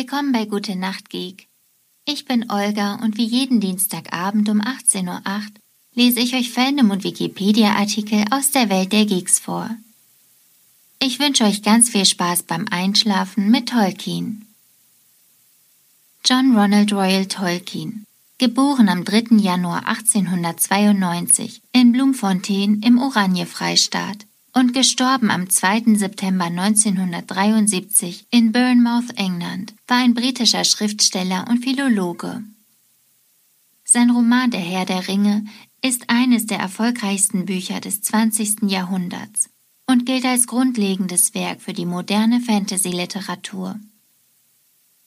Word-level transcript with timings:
Willkommen 0.00 0.30
bei 0.30 0.44
Gute 0.44 0.76
Nacht 0.76 1.10
Geek. 1.10 1.48
Ich 2.04 2.24
bin 2.24 2.52
Olga 2.52 3.00
und 3.02 3.16
wie 3.16 3.24
jeden 3.24 3.58
Dienstagabend 3.58 4.48
um 4.48 4.60
18.08 4.60 5.08
Uhr 5.08 5.42
lese 5.92 6.20
ich 6.20 6.36
euch 6.36 6.52
Fandom 6.52 6.92
und 6.92 7.02
Wikipedia-Artikel 7.02 8.24
aus 8.30 8.52
der 8.52 8.70
Welt 8.70 8.92
der 8.92 9.06
Geeks 9.06 9.40
vor. 9.40 9.68
Ich 11.00 11.18
wünsche 11.18 11.42
euch 11.42 11.64
ganz 11.64 11.90
viel 11.90 12.04
Spaß 12.04 12.44
beim 12.44 12.66
Einschlafen 12.70 13.50
mit 13.50 13.70
Tolkien. 13.70 14.46
John 16.24 16.56
Ronald 16.56 16.92
Royal 16.92 17.26
Tolkien, 17.26 18.06
geboren 18.38 18.88
am 18.88 19.04
3. 19.04 19.38
Januar 19.38 19.88
1892 19.88 21.60
in 21.72 21.90
Bloemfontein 21.90 22.82
im 22.84 22.98
Oranje-Freistaat 23.00 24.27
und 24.58 24.74
gestorben 24.74 25.30
am 25.30 25.48
2. 25.48 25.94
September 25.94 26.46
1973 26.46 28.26
in 28.30 28.50
Bournemouth, 28.50 29.16
England, 29.16 29.72
war 29.86 29.98
ein 29.98 30.14
britischer 30.14 30.64
Schriftsteller 30.64 31.46
und 31.48 31.62
Philologe. 31.62 32.42
Sein 33.84 34.10
Roman 34.10 34.50
Der 34.50 34.60
Herr 34.60 34.84
der 34.84 35.06
Ringe 35.06 35.44
ist 35.80 36.10
eines 36.10 36.46
der 36.46 36.58
erfolgreichsten 36.58 37.46
Bücher 37.46 37.80
des 37.80 38.02
20. 38.02 38.62
Jahrhunderts 38.62 39.48
und 39.86 40.06
gilt 40.06 40.24
als 40.24 40.48
grundlegendes 40.48 41.34
Werk 41.34 41.62
für 41.62 41.72
die 41.72 41.86
moderne 41.86 42.40
Fantasy-Literatur. 42.40 43.78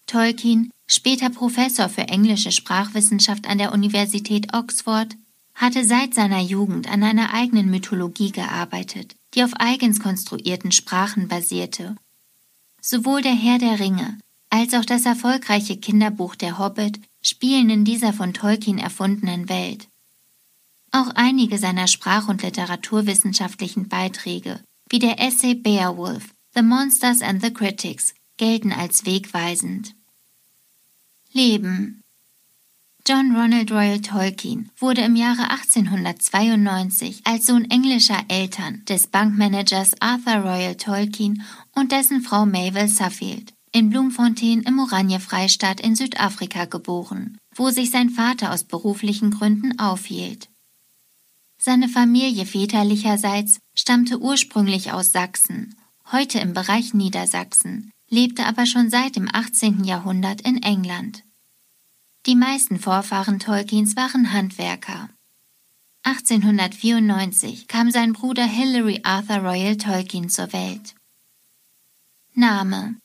Tolkien, 0.08 0.72
später 0.88 1.30
Professor 1.30 1.90
für 1.90 2.08
englische 2.08 2.54
Sprachwissenschaft 2.54 3.48
an 3.48 3.58
der 3.58 3.74
Universität 3.74 4.54
Oxford, 4.54 5.14
hatte 5.54 5.84
seit 5.84 6.14
seiner 6.14 6.40
Jugend 6.40 6.90
an 6.90 7.04
einer 7.04 7.34
eigenen 7.34 7.70
Mythologie 7.70 8.32
gearbeitet, 8.32 9.16
die 9.34 9.44
auf 9.44 9.54
eigens 9.56 10.00
konstruierten 10.00 10.72
Sprachen 10.72 11.28
basierte. 11.28 11.96
Sowohl 12.82 13.22
der 13.22 13.36
Herr 13.36 13.58
der 13.58 13.80
Ringe 13.80 14.18
als 14.50 14.74
auch 14.74 14.86
das 14.86 15.06
erfolgreiche 15.06 15.78
Kinderbuch 15.78 16.36
Der 16.36 16.60
Hobbit 16.60 17.00
spielen 17.22 17.70
in 17.70 17.86
dieser 17.86 18.12
von 18.12 18.34
Tolkien 18.34 18.78
erfundenen 18.78 19.48
Welt. 19.48 19.88
Auch 20.92 21.10
einige 21.16 21.58
seiner 21.58 21.88
sprach- 21.88 22.28
und 22.28 22.44
literaturwissenschaftlichen 22.44 23.88
Beiträge, 23.88 24.60
wie 24.90 25.00
der 25.00 25.22
Essay 25.22 25.56
Beowulf, 25.56 26.34
The 26.54 26.64
Monsters 26.64 27.22
and 27.22 27.42
the 27.42 27.54
Critics, 27.54 28.14
gelten 28.36 28.74
als 28.74 29.06
wegweisend. 29.06 29.96
Leben 31.32 32.01
John 33.12 33.36
Ronald 33.36 33.70
Royal 33.72 34.00
Tolkien 34.00 34.72
wurde 34.80 35.02
im 35.02 35.18
Jahre 35.18 35.50
1892 35.50 37.24
als 37.26 37.46
Sohn 37.46 37.70
englischer 37.70 38.24
Eltern 38.30 38.86
des 38.88 39.08
Bankmanagers 39.08 40.00
Arthur 40.00 40.36
Royal 40.36 40.76
Tolkien 40.76 41.44
und 41.76 41.92
dessen 41.92 42.22
Frau 42.22 42.46
Mabel 42.46 42.88
Suffield 42.88 43.52
in 43.74 43.90
Bloemfontein 43.90 44.62
im 44.62 44.80
Oranje-Freistaat 44.80 45.82
in 45.82 45.98
Südafrika 45.98 46.64
geboren, 46.64 47.38
wo 47.54 47.70
sich 47.70 47.92
sein 47.92 48.12
Vater 48.12 48.54
aus 48.54 48.64
beruflichen 48.64 49.32
Gründen 49.32 49.78
aufhielt. 49.78 50.48
Seine 51.58 51.90
Familie 51.90 52.46
väterlicherseits 52.46 53.60
stammte 53.76 54.22
ursprünglich 54.22 54.94
aus 54.94 55.12
Sachsen, 55.12 55.76
heute 56.14 56.40
im 56.40 56.54
Bereich 56.54 56.94
Niedersachsen, 56.94 57.92
lebte 58.10 58.46
aber 58.46 58.66
schon 58.66 58.90
seit 58.90 59.18
dem 59.18 59.28
18. 59.30 59.84
Jahrhundert 59.84 60.40
in 60.40 60.64
England. 60.64 61.26
Die 62.28 62.36
meisten 62.36 62.78
Vorfahren 62.78 63.40
Tolkiens 63.40 63.96
waren 63.96 64.32
Handwerker. 64.32 65.10
1894 66.04 67.68
kam 67.68 67.90
sein 67.90 68.14
Bruder 68.14 68.46
Hilary 68.46 69.00
Arthur 69.02 69.38
Royal 69.38 69.76
Tolkien 69.76 70.30
zur 70.30 70.54
Welt. 70.54 70.94
Name 72.36 72.98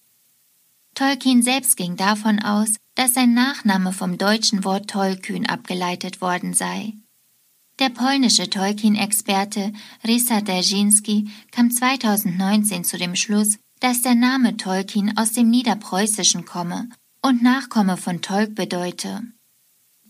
Tolkien 0.95 1.43
selbst 1.43 1.79
ging 1.79 1.97
davon 1.97 2.41
aus, 2.41 2.75
dass 2.95 3.15
sein 3.15 3.33
Nachname 3.33 3.95
vom 3.95 4.19
deutschen 4.19 4.65
Wort 4.65 4.91
Tollkühn 4.91 5.47
abgeleitet 5.47 6.21
worden 6.21 6.53
sei. 6.53 6.93
Der 7.79 7.89
polnische 7.89 8.51
Tolkien-Experte 8.51 9.73
Rysa 10.07 10.43
Derzinski 10.43 11.31
kam 11.53 11.71
2019 11.71 12.85
zu 12.85 12.99
dem 12.99 13.17
Schluss, 13.17 13.59
dass 13.81 14.03
der 14.03 14.15
Name 14.15 14.59
Tolkien 14.59 15.17
aus 15.17 15.33
dem 15.33 15.49
Niederpreußischen 15.49 16.45
komme 16.45 16.91
und 17.27 17.43
Nachkomme 17.43 17.97
von 17.97 18.23
Tolk 18.23 18.55
bedeute. 18.55 19.21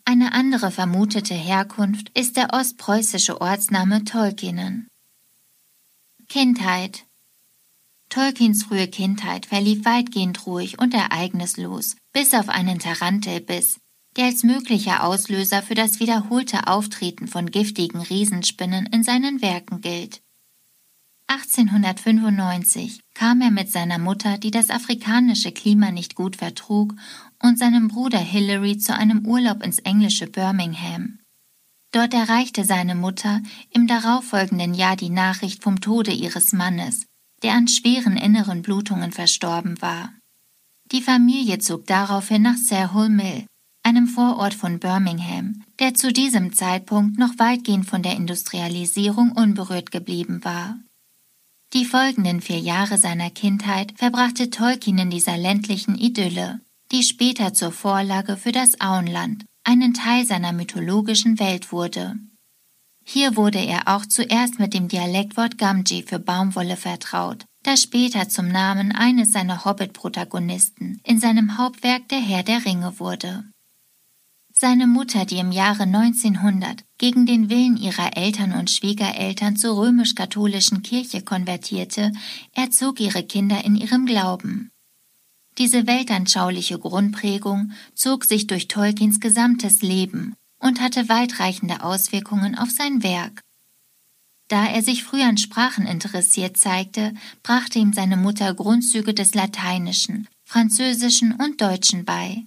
Eine 0.04 0.32
andere 0.32 0.70
vermutete 0.70 1.32
Herkunft 1.32 2.10
ist 2.10 2.36
der 2.36 2.52
ostpreußische 2.52 3.40
Ortsname 3.40 4.04
Tolkienen. 4.04 4.86
Kindheit 6.28 7.06
Tolkiens 8.10 8.64
frühe 8.64 8.86
Kindheit 8.86 9.46
verlief 9.46 9.86
weitgehend 9.86 10.46
ruhig 10.46 10.78
und 10.78 10.92
ereignislos, 10.92 11.96
bis 12.12 12.34
auf 12.34 12.50
einen 12.50 12.80
Tarantelbiss, 12.80 13.80
der 14.18 14.26
als 14.26 14.42
möglicher 14.42 15.02
Auslöser 15.02 15.62
für 15.62 15.74
das 15.74 16.00
wiederholte 16.00 16.66
Auftreten 16.66 17.28
von 17.28 17.50
giftigen 17.50 18.02
Riesenspinnen 18.02 18.84
in 18.92 19.02
seinen 19.02 19.40
Werken 19.40 19.80
gilt. 19.80 20.20
1895 21.28 23.00
kam 23.14 23.40
er 23.40 23.50
mit 23.50 23.70
seiner 23.70 23.98
Mutter, 23.98 24.38
die 24.38 24.50
das 24.50 24.70
afrikanische 24.70 25.50
Klima 25.50 25.90
nicht 25.90 26.14
gut 26.14 26.36
vertrug, 26.36 26.94
und 27.42 27.58
seinem 27.58 27.88
Bruder 27.88 28.18
Hilary 28.18 28.78
zu 28.78 28.94
einem 28.94 29.26
Urlaub 29.26 29.62
ins 29.62 29.78
englische 29.80 30.26
Birmingham. 30.26 31.18
Dort 31.92 32.14
erreichte 32.14 32.64
seine 32.64 32.94
Mutter 32.94 33.40
im 33.70 33.86
darauffolgenden 33.86 34.74
Jahr 34.74 34.96
die 34.96 35.10
Nachricht 35.10 35.62
vom 35.62 35.80
Tode 35.80 36.12
ihres 36.12 36.52
Mannes, 36.52 37.06
der 37.42 37.54
an 37.54 37.68
schweren 37.68 38.16
inneren 38.16 38.62
Blutungen 38.62 39.12
verstorben 39.12 39.80
war. 39.80 40.12
Die 40.92 41.02
Familie 41.02 41.58
zog 41.58 41.86
daraufhin 41.86 42.42
nach 42.42 42.56
Sarehole 42.56 43.08
Mill, 43.08 43.46
einem 43.82 44.08
Vorort 44.08 44.54
von 44.54 44.78
Birmingham, 44.78 45.62
der 45.78 45.94
zu 45.94 46.12
diesem 46.12 46.52
Zeitpunkt 46.52 47.18
noch 47.18 47.38
weitgehend 47.38 47.86
von 47.86 48.02
der 48.02 48.16
Industrialisierung 48.16 49.32
unberührt 49.32 49.90
geblieben 49.90 50.44
war. 50.44 50.78
Die 51.72 51.84
folgenden 51.84 52.40
vier 52.40 52.58
Jahre 52.58 52.96
seiner 52.96 53.30
Kindheit 53.30 53.92
verbrachte 53.96 54.50
Tolkien 54.50 54.98
in 54.98 55.10
dieser 55.10 55.36
ländlichen 55.36 55.96
Idylle, 55.96 56.60
die 56.92 57.02
später 57.02 57.52
zur 57.54 57.72
Vorlage 57.72 58.36
für 58.36 58.52
das 58.52 58.80
Auenland, 58.80 59.44
einen 59.64 59.94
Teil 59.94 60.24
seiner 60.24 60.52
mythologischen 60.52 61.40
Welt 61.40 61.72
wurde. 61.72 62.14
Hier 63.04 63.36
wurde 63.36 63.58
er 63.58 63.86
auch 63.86 64.06
zuerst 64.06 64.58
mit 64.58 64.74
dem 64.74 64.88
Dialektwort 64.88 65.58
Gamgee 65.58 66.02
für 66.02 66.18
Baumwolle 66.18 66.76
vertraut, 66.76 67.44
das 67.62 67.82
später 67.82 68.28
zum 68.28 68.48
Namen 68.48 68.92
eines 68.92 69.32
seiner 69.32 69.64
Hobbit-Protagonisten 69.64 71.00
in 71.04 71.20
seinem 71.20 71.58
Hauptwerk 71.58 72.08
Der 72.08 72.20
Herr 72.20 72.42
der 72.42 72.64
Ringe 72.64 72.98
wurde. 72.98 73.44
Seine 74.58 74.86
Mutter, 74.86 75.26
die 75.26 75.36
im 75.36 75.52
Jahre 75.52 75.82
1900 75.82 76.82
gegen 76.96 77.26
den 77.26 77.50
Willen 77.50 77.76
ihrer 77.76 78.16
Eltern 78.16 78.54
und 78.54 78.70
Schwiegereltern 78.70 79.54
zur 79.56 79.76
römisch-katholischen 79.76 80.82
Kirche 80.82 81.20
konvertierte, 81.20 82.10
erzog 82.54 82.98
ihre 82.98 83.22
Kinder 83.22 83.62
in 83.66 83.76
ihrem 83.76 84.06
Glauben. 84.06 84.70
Diese 85.58 85.86
weltanschauliche 85.86 86.78
Grundprägung 86.78 87.72
zog 87.94 88.24
sich 88.24 88.46
durch 88.46 88.66
Tolkiens 88.66 89.20
gesamtes 89.20 89.82
Leben 89.82 90.34
und 90.58 90.80
hatte 90.80 91.10
weitreichende 91.10 91.82
Auswirkungen 91.82 92.56
auf 92.56 92.70
sein 92.70 93.02
Werk. 93.02 93.42
Da 94.48 94.64
er 94.68 94.80
sich 94.80 95.04
früh 95.04 95.20
an 95.20 95.36
Sprachen 95.36 95.84
interessiert 95.84 96.56
zeigte, 96.56 97.12
brachte 97.42 97.78
ihm 97.78 97.92
seine 97.92 98.16
Mutter 98.16 98.54
Grundzüge 98.54 99.12
des 99.12 99.34
Lateinischen, 99.34 100.28
Französischen 100.44 101.32
und 101.34 101.60
Deutschen 101.60 102.06
bei. 102.06 102.46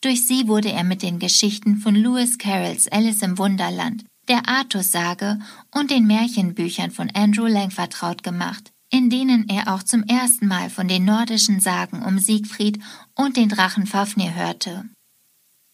Durch 0.00 0.26
sie 0.26 0.46
wurde 0.46 0.70
er 0.70 0.84
mit 0.84 1.02
den 1.02 1.18
Geschichten 1.18 1.78
von 1.78 1.94
Lewis 1.94 2.38
Carrolls 2.38 2.88
Alice 2.88 3.22
im 3.22 3.38
Wunderland, 3.38 4.04
der 4.28 4.48
Artus-Sage 4.48 5.38
und 5.74 5.90
den 5.90 6.06
Märchenbüchern 6.06 6.90
von 6.90 7.10
Andrew 7.10 7.46
Lang 7.46 7.70
vertraut 7.70 8.22
gemacht, 8.22 8.72
in 8.90 9.10
denen 9.10 9.48
er 9.48 9.72
auch 9.72 9.82
zum 9.82 10.02
ersten 10.04 10.46
Mal 10.46 10.70
von 10.70 10.88
den 10.88 11.04
nordischen 11.04 11.60
Sagen 11.60 12.02
um 12.02 12.18
Siegfried 12.18 12.78
und 13.14 13.36
den 13.36 13.48
Drachen 13.48 13.86
Fafnir 13.86 14.34
hörte. 14.34 14.88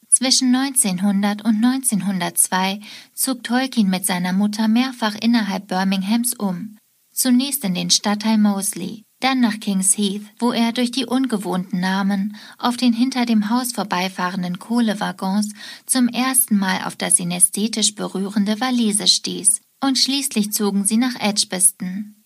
Zwischen 0.08 0.54
1900 0.54 1.42
und 1.42 1.64
1902 1.64 2.80
zog 3.14 3.42
Tolkien 3.42 3.88
mit 3.88 4.04
seiner 4.04 4.34
Mutter 4.34 4.68
mehrfach 4.68 5.14
innerhalb 5.14 5.68
Birminghams 5.68 6.34
um, 6.34 6.76
zunächst 7.12 7.64
in 7.64 7.74
den 7.74 7.90
Stadtteil 7.90 8.36
Moseley, 8.36 9.04
dann 9.22 9.40
nach 9.40 9.60
Kings 9.60 9.96
Heath, 9.96 10.22
wo 10.38 10.52
er 10.52 10.72
durch 10.72 10.90
die 10.90 11.06
ungewohnten 11.06 11.80
Namen 11.80 12.36
auf 12.58 12.76
den 12.76 12.92
hinter 12.92 13.24
dem 13.24 13.50
Haus 13.50 13.72
vorbeifahrenden 13.72 14.58
Kohlewaggons 14.58 15.52
zum 15.86 16.08
ersten 16.08 16.58
Mal 16.58 16.84
auf 16.84 16.96
das 16.96 17.16
synästhetisch 17.16 17.94
berührende 17.94 18.60
Walise 18.60 19.06
stieß, 19.06 19.60
und 19.80 19.98
schließlich 19.98 20.52
zogen 20.52 20.84
sie 20.84 20.96
nach 20.96 21.14
Edgbaston. 21.20 22.16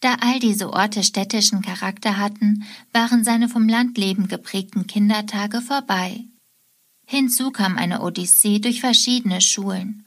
Da 0.00 0.16
all 0.20 0.38
diese 0.38 0.72
Orte 0.72 1.02
städtischen 1.02 1.62
Charakter 1.62 2.18
hatten, 2.18 2.64
waren 2.92 3.24
seine 3.24 3.48
vom 3.48 3.68
Landleben 3.68 4.28
geprägten 4.28 4.86
Kindertage 4.86 5.60
vorbei. 5.60 6.24
Hinzu 7.06 7.50
kam 7.50 7.76
eine 7.76 8.02
Odyssee 8.02 8.58
durch 8.58 8.80
verschiedene 8.80 9.40
Schulen. 9.40 10.04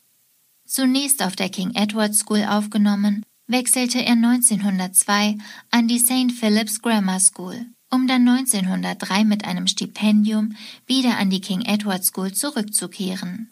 Zunächst 0.65 1.21
auf 1.23 1.35
der 1.35 1.49
King 1.49 1.71
Edward 1.73 2.15
School 2.15 2.45
aufgenommen, 2.47 3.25
wechselte 3.51 3.99
er 3.99 4.13
1902 4.13 5.37
an 5.69 5.87
die 5.87 5.99
St. 5.99 6.31
Philip's 6.31 6.81
Grammar 6.81 7.19
School 7.19 7.65
um 7.91 8.07
dann 8.07 8.27
1903 8.27 9.25
mit 9.25 9.45
einem 9.45 9.67
Stipendium 9.67 10.55
wieder 10.87 11.17
an 11.17 11.29
die 11.29 11.41
King 11.41 11.61
Edward 11.61 12.03
School 12.05 12.31
zurückzukehren. 12.31 13.51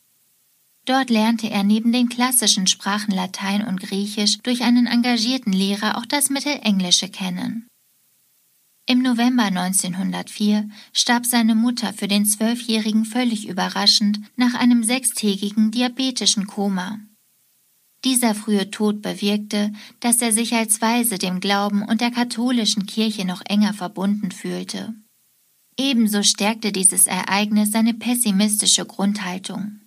Dort 0.85 1.09
lernte 1.09 1.49
er 1.49 1.63
neben 1.63 1.91
den 1.91 2.09
klassischen 2.09 2.65
Sprachen 2.65 3.13
Latein 3.13 3.67
und 3.67 3.81
Griechisch 3.81 4.39
durch 4.39 4.63
einen 4.63 4.87
engagierten 4.87 5.51
Lehrer 5.51 5.97
auch 5.97 6.05
das 6.05 6.29
Mittelenglische 6.29 7.09
kennen. 7.09 7.67
Im 8.87 9.03
November 9.03 9.43
1904 9.43 10.67
starb 10.93 11.27
seine 11.27 11.53
Mutter 11.53 11.93
für 11.93 12.07
den 12.07 12.25
Zwölfjährigen 12.25 13.05
völlig 13.05 13.47
überraschend 13.47 14.19
nach 14.35 14.55
einem 14.55 14.83
sechstägigen 14.83 15.69
diabetischen 15.69 16.47
Koma. 16.47 16.99
Dieser 18.05 18.33
frühe 18.33 18.71
Tod 18.71 19.01
bewirkte, 19.01 19.73
dass 19.99 20.21
er 20.21 20.31
sich 20.31 20.53
als 20.53 20.81
Weise 20.81 21.17
dem 21.17 21.39
Glauben 21.39 21.83
und 21.83 22.01
der 22.01 22.11
katholischen 22.11 22.85
Kirche 22.85 23.25
noch 23.25 23.41
enger 23.45 23.73
verbunden 23.73 24.31
fühlte. 24.31 24.93
Ebenso 25.77 26.23
stärkte 26.23 26.71
dieses 26.71 27.07
Ereignis 27.07 27.71
seine 27.71 27.93
pessimistische 27.93 28.85
Grundhaltung. 28.85 29.81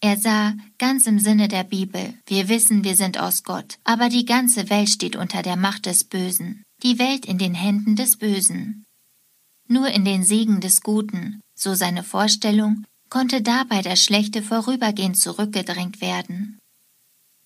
Er 0.00 0.16
sah, 0.16 0.54
ganz 0.78 1.06
im 1.06 1.18
Sinne 1.18 1.48
der 1.48 1.64
Bibel, 1.64 2.14
wir 2.26 2.48
wissen, 2.48 2.84
wir 2.84 2.94
sind 2.94 3.18
aus 3.18 3.42
Gott, 3.42 3.78
aber 3.84 4.08
die 4.08 4.24
ganze 4.24 4.70
Welt 4.70 4.88
steht 4.88 5.16
unter 5.16 5.42
der 5.42 5.56
Macht 5.56 5.86
des 5.86 6.04
Bösen 6.04 6.62
die 6.82 6.98
Welt 6.98 7.26
in 7.26 7.38
den 7.38 7.54
Händen 7.54 7.96
des 7.96 8.16
Bösen. 8.16 8.84
Nur 9.66 9.88
in 9.88 10.04
den 10.04 10.22
Segen 10.22 10.60
des 10.60 10.82
Guten, 10.82 11.40
so 11.54 11.74
seine 11.74 12.04
Vorstellung, 12.04 12.84
konnte 13.10 13.42
dabei 13.42 13.82
das 13.82 14.02
Schlechte 14.02 14.42
vorübergehend 14.42 15.18
zurückgedrängt 15.18 16.00
werden. 16.00 16.57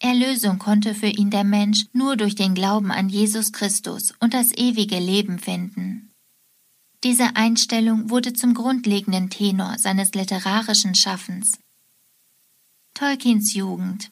Erlösung 0.03 0.59
konnte 0.59 0.95
für 0.95 1.07
ihn 1.07 1.31
der 1.31 1.45
Mensch 1.45 1.87
nur 1.93 2.17
durch 2.17 2.35
den 2.35 2.55
Glauben 2.55 2.91
an 2.91 3.09
Jesus 3.09 3.53
Christus 3.53 4.13
und 4.19 4.35
das 4.35 4.51
ewige 4.51 4.99
Leben 4.99 5.39
finden. 5.39 6.11
Diese 7.05 7.37
Einstellung 7.37 8.11
wurde 8.11 8.33
zum 8.33 8.53
grundlegenden 8.53 9.31
Tenor 9.31 9.79
seines 9.79 10.13
literarischen 10.15 10.97
Schaffens. 10.97 11.59
Tolkiens 12.95 13.55
Jugend 13.55 14.11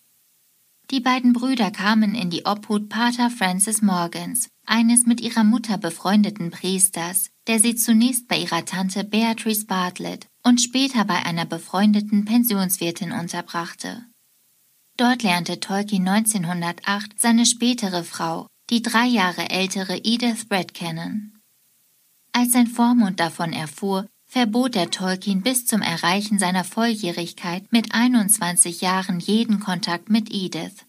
Die 0.93 1.01
beiden 1.01 1.33
Brüder 1.33 1.73
kamen 1.73 2.15
in 2.15 2.31
die 2.31 2.47
Obhut 2.47 2.89
Pater 2.89 3.29
Francis 3.29 3.83
Morgans, 3.83 4.49
eines 4.67 5.07
mit 5.07 5.21
ihrer 5.21 5.45
Mutter 5.45 5.77
befreundeten 5.77 6.53
Priesters, 6.53 7.31
der 7.49 7.59
sie 7.59 7.75
zunächst 7.75 8.29
bei 8.29 8.39
ihrer 8.39 8.65
Tante 8.65 9.03
Beatrice 9.03 9.67
Bartlett 9.67 10.29
und 10.45 10.61
später 10.61 11.05
bei 11.05 11.27
einer 11.27 11.47
befreundeten 11.47 12.25
Pensionswirtin 12.25 13.11
unterbrachte. 13.11 14.05
Dort 15.01 15.23
lernte 15.23 15.61
Tolkien 15.61 16.07
1908 16.07 17.19
seine 17.19 17.47
spätere 17.47 18.05
Frau, 18.05 18.49
die 18.69 18.83
drei 18.83 19.07
Jahre 19.07 19.49
ältere 19.49 19.97
Edith 20.05 20.47
Brett 20.47 20.75
kennen. 20.75 21.41
Als 22.33 22.53
sein 22.53 22.67
Vormund 22.67 23.19
davon 23.19 23.55
erfuhr, 23.55 24.07
verbot 24.27 24.77
er 24.77 24.91
Tolkien 24.91 25.41
bis 25.41 25.65
zum 25.65 25.81
Erreichen 25.81 26.39
seiner 26.39 26.65
Volljährigkeit 26.65 27.73
mit 27.73 27.95
21 27.95 28.83
Jahren 28.83 29.21
jeden 29.21 29.59
Kontakt 29.59 30.11
mit 30.11 30.29
Edith. 30.31 30.85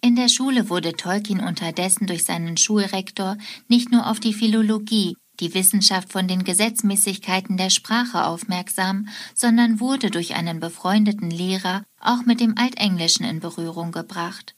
In 0.00 0.16
der 0.16 0.30
Schule 0.30 0.70
wurde 0.70 0.94
Tolkien 0.94 1.40
unterdessen 1.40 2.06
durch 2.06 2.24
seinen 2.24 2.56
Schulrektor 2.56 3.36
nicht 3.68 3.92
nur 3.92 4.08
auf 4.10 4.20
die 4.20 4.32
Philologie, 4.32 5.16
die 5.40 5.54
Wissenschaft 5.54 6.12
von 6.12 6.28
den 6.28 6.44
Gesetzmäßigkeiten 6.44 7.56
der 7.56 7.70
Sprache 7.70 8.26
aufmerksam, 8.26 9.08
sondern 9.34 9.80
wurde 9.80 10.10
durch 10.10 10.34
einen 10.34 10.60
befreundeten 10.60 11.30
Lehrer 11.30 11.84
auch 12.00 12.24
mit 12.24 12.40
dem 12.40 12.56
Altenglischen 12.56 13.24
in 13.24 13.40
Berührung 13.40 13.92
gebracht. 13.92 14.54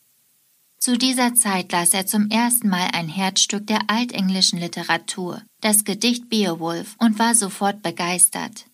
Zu 0.79 0.99
dieser 0.99 1.35
Zeit 1.35 1.73
las 1.73 1.95
er 1.95 2.07
zum 2.07 2.29
ersten 2.29 2.69
Mal 2.69 2.91
ein 2.93 3.09
Herzstück 3.09 3.67
der 3.67 3.89
altenglischen 3.89 4.59
Literatur, 4.59 5.41
das 5.61 5.85
Gedicht 5.85 6.29
Beowulf, 6.29 6.97
und 6.99 7.19
war 7.19 7.35
sofort 7.35 7.83
begeistert. 7.83 8.67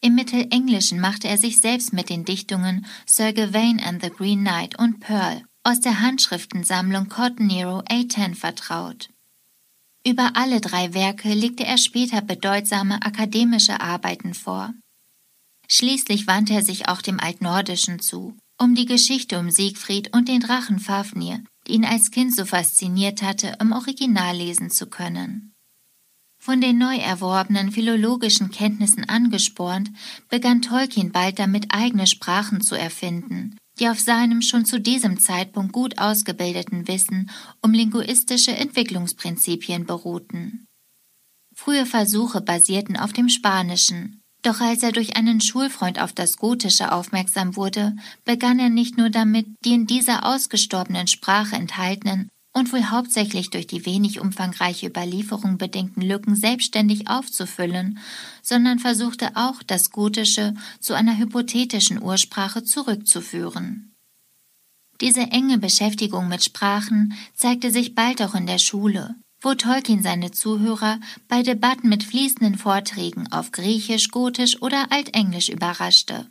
Im 0.00 0.14
Mittelenglischen 0.14 1.00
machte 1.00 1.28
er 1.28 1.38
sich 1.38 1.60
selbst 1.60 1.92
mit 1.92 2.08
den 2.08 2.24
Dichtungen 2.24 2.86
Sir 3.06 3.32
Gawain 3.32 3.80
and 3.80 4.02
the 4.02 4.10
Green 4.10 4.40
Knight 4.40 4.78
und 4.78 5.00
Pearl 5.00 5.42
aus 5.62 5.80
der 5.80 6.00
Handschriftensammlung 6.00 7.08
Cotton 7.08 7.46
Nero 7.46 7.80
A10 7.80 8.34
vertraut. 8.34 9.08
Über 10.06 10.32
alle 10.34 10.60
drei 10.60 10.92
Werke 10.92 11.32
legte 11.32 11.64
er 11.64 11.78
später 11.78 12.20
bedeutsame 12.20 13.00
akademische 13.02 13.80
Arbeiten 13.80 14.34
vor. 14.34 14.74
Schließlich 15.66 16.26
wandte 16.26 16.52
er 16.52 16.62
sich 16.62 16.88
auch 16.88 17.00
dem 17.00 17.18
Altnordischen 17.18 18.00
zu, 18.00 18.36
um 18.60 18.74
die 18.74 18.84
Geschichte 18.84 19.38
um 19.38 19.50
Siegfried 19.50 20.14
und 20.14 20.28
den 20.28 20.40
Drachen 20.40 20.78
Fafnir, 20.78 21.42
die 21.66 21.72
ihn 21.72 21.86
als 21.86 22.10
Kind 22.10 22.36
so 22.36 22.44
fasziniert 22.44 23.22
hatte, 23.22 23.56
im 23.60 23.72
Original 23.72 24.36
lesen 24.36 24.70
zu 24.70 24.88
können. 24.88 25.54
Von 26.38 26.60
den 26.60 26.76
neu 26.76 26.96
erworbenen 26.96 27.72
philologischen 27.72 28.50
Kenntnissen 28.50 29.08
angespornt, 29.08 29.90
begann 30.28 30.60
Tolkien 30.60 31.12
bald 31.12 31.38
damit 31.38 31.68
eigene 31.70 32.06
Sprachen 32.06 32.60
zu 32.60 32.74
erfinden, 32.74 33.56
die 33.78 33.88
auf 33.88 33.98
seinem 33.98 34.42
schon 34.42 34.64
zu 34.64 34.80
diesem 34.80 35.18
Zeitpunkt 35.18 35.72
gut 35.72 35.98
ausgebildeten 35.98 36.86
Wissen 36.88 37.30
um 37.62 37.72
linguistische 37.72 38.52
Entwicklungsprinzipien 38.52 39.86
beruhten. 39.86 40.66
Frühe 41.54 41.86
Versuche 41.86 42.40
basierten 42.40 42.96
auf 42.96 43.12
dem 43.12 43.28
Spanischen, 43.28 44.20
doch 44.42 44.60
als 44.60 44.82
er 44.82 44.92
durch 44.92 45.16
einen 45.16 45.40
Schulfreund 45.40 46.00
auf 46.00 46.12
das 46.12 46.36
Gotische 46.36 46.92
aufmerksam 46.92 47.56
wurde, 47.56 47.96
begann 48.24 48.58
er 48.58 48.68
nicht 48.68 48.98
nur 48.98 49.10
damit, 49.10 49.46
die 49.64 49.72
in 49.72 49.86
dieser 49.86 50.26
ausgestorbenen 50.26 51.06
Sprache 51.06 51.56
enthaltenen 51.56 52.28
und 52.54 52.72
wohl 52.72 52.84
hauptsächlich 52.84 53.50
durch 53.50 53.66
die 53.66 53.84
wenig 53.84 54.20
umfangreiche 54.20 54.86
Überlieferung 54.86 55.58
bedingten 55.58 56.02
Lücken 56.02 56.36
selbstständig 56.36 57.08
aufzufüllen, 57.08 57.98
sondern 58.42 58.78
versuchte 58.78 59.32
auch, 59.34 59.62
das 59.62 59.90
Gotische 59.90 60.54
zu 60.80 60.94
einer 60.94 61.18
hypothetischen 61.18 62.00
Ursprache 62.00 62.62
zurückzuführen. 62.62 63.92
Diese 65.00 65.22
enge 65.22 65.58
Beschäftigung 65.58 66.28
mit 66.28 66.44
Sprachen 66.44 67.14
zeigte 67.34 67.72
sich 67.72 67.96
bald 67.96 68.22
auch 68.22 68.36
in 68.36 68.46
der 68.46 68.58
Schule, 68.58 69.16
wo 69.40 69.54
Tolkien 69.54 70.04
seine 70.04 70.30
Zuhörer 70.30 71.00
bei 71.26 71.42
Debatten 71.42 71.88
mit 71.88 72.04
fließenden 72.04 72.56
Vorträgen 72.56 73.30
auf 73.32 73.50
Griechisch, 73.50 74.10
Gotisch 74.10 74.62
oder 74.62 74.92
Altenglisch 74.92 75.48
überraschte. 75.48 76.30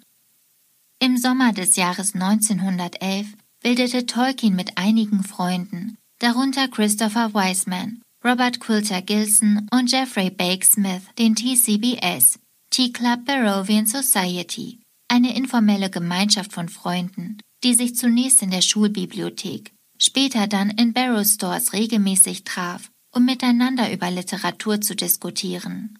Im 0.99 1.17
Sommer 1.17 1.51
des 1.51 1.75
Jahres 1.75 2.13
1911 2.15 3.27
bildete 3.61 4.05
Tolkien 4.05 4.55
mit 4.55 4.77
einigen 4.77 5.23
Freunden 5.23 5.97
darunter 6.23 6.69
Christopher 6.69 7.33
Wiseman, 7.33 8.01
Robert 8.23 8.61
Quilter 8.61 9.01
Gilson 9.01 9.67
und 9.71 9.91
Jeffrey 9.91 10.29
Bake 10.29 10.63
Smith, 10.63 11.01
den 11.19 11.35
TCBS, 11.35 12.39
Tea 12.69 12.93
Club 12.93 13.25
Barrovian 13.25 13.85
Society, 13.85 14.79
eine 15.09 15.35
informelle 15.35 15.89
Gemeinschaft 15.89 16.53
von 16.53 16.69
Freunden, 16.69 17.39
die 17.65 17.73
sich 17.73 17.97
zunächst 17.97 18.41
in 18.41 18.51
der 18.51 18.61
Schulbibliothek, 18.61 19.73
später 19.99 20.47
dann 20.47 20.69
in 20.69 20.93
Barrow 20.93 21.27
Stores 21.27 21.73
regelmäßig 21.73 22.45
traf, 22.45 22.89
um 23.13 23.25
miteinander 23.25 23.91
über 23.91 24.09
Literatur 24.09 24.79
zu 24.79 24.95
diskutieren. 24.95 25.99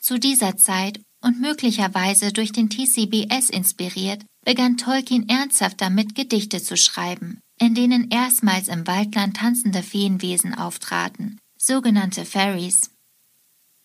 Zu 0.00 0.18
dieser 0.18 0.56
Zeit 0.56 1.00
und 1.22 1.40
möglicherweise 1.40 2.32
durch 2.32 2.50
den 2.50 2.70
TCBS 2.70 3.50
inspiriert, 3.50 4.24
begann 4.44 4.76
Tolkien 4.76 5.28
ernsthaft 5.28 5.80
damit, 5.80 6.16
Gedichte 6.16 6.60
zu 6.60 6.76
schreiben, 6.76 7.40
in 7.60 7.74
denen 7.74 8.10
erstmals 8.10 8.68
im 8.68 8.86
Waldland 8.86 9.36
tanzende 9.36 9.82
Feenwesen 9.82 10.54
auftraten, 10.54 11.38
sogenannte 11.58 12.24
Fairies. 12.24 12.90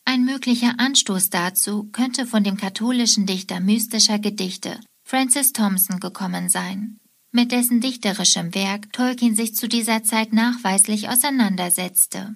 Ein 0.05 0.25
möglicher 0.25 0.75
Anstoß 0.77 1.29
dazu 1.29 1.85
könnte 1.91 2.25
von 2.27 2.43
dem 2.43 2.57
katholischen 2.57 3.25
Dichter 3.25 3.59
mystischer 3.59 4.19
Gedichte 4.19 4.79
Francis 5.05 5.53
Thompson 5.53 5.99
gekommen 5.99 6.49
sein, 6.49 6.99
mit 7.31 7.51
dessen 7.51 7.81
dichterischem 7.81 8.53
Werk 8.53 8.91
Tolkien 8.93 9.35
sich 9.35 9.55
zu 9.55 9.67
dieser 9.67 10.03
Zeit 10.03 10.33
nachweislich 10.33 11.09
auseinandersetzte. 11.09 12.35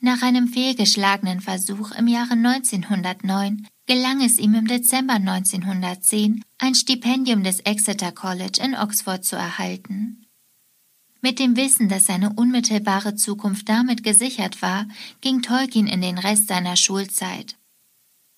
Nach 0.00 0.20
einem 0.22 0.48
fehlgeschlagenen 0.48 1.40
Versuch 1.40 1.90
im 1.92 2.06
Jahre 2.06 2.32
1909 2.32 3.66
gelang 3.86 4.20
es 4.20 4.38
ihm 4.38 4.54
im 4.54 4.66
Dezember 4.66 5.14
1910, 5.14 6.44
ein 6.58 6.74
Stipendium 6.74 7.42
des 7.42 7.60
Exeter 7.60 8.12
College 8.12 8.60
in 8.62 8.74
Oxford 8.74 9.24
zu 9.24 9.36
erhalten. 9.36 10.26
Mit 11.22 11.38
dem 11.38 11.56
Wissen, 11.56 11.88
dass 11.88 12.06
seine 12.06 12.34
unmittelbare 12.34 13.14
Zukunft 13.14 13.68
damit 13.68 14.02
gesichert 14.02 14.60
war, 14.60 14.86
ging 15.22 15.40
Tolkien 15.40 15.86
in 15.86 16.02
den 16.02 16.18
Rest 16.18 16.48
seiner 16.48 16.76
Schulzeit. 16.76 17.56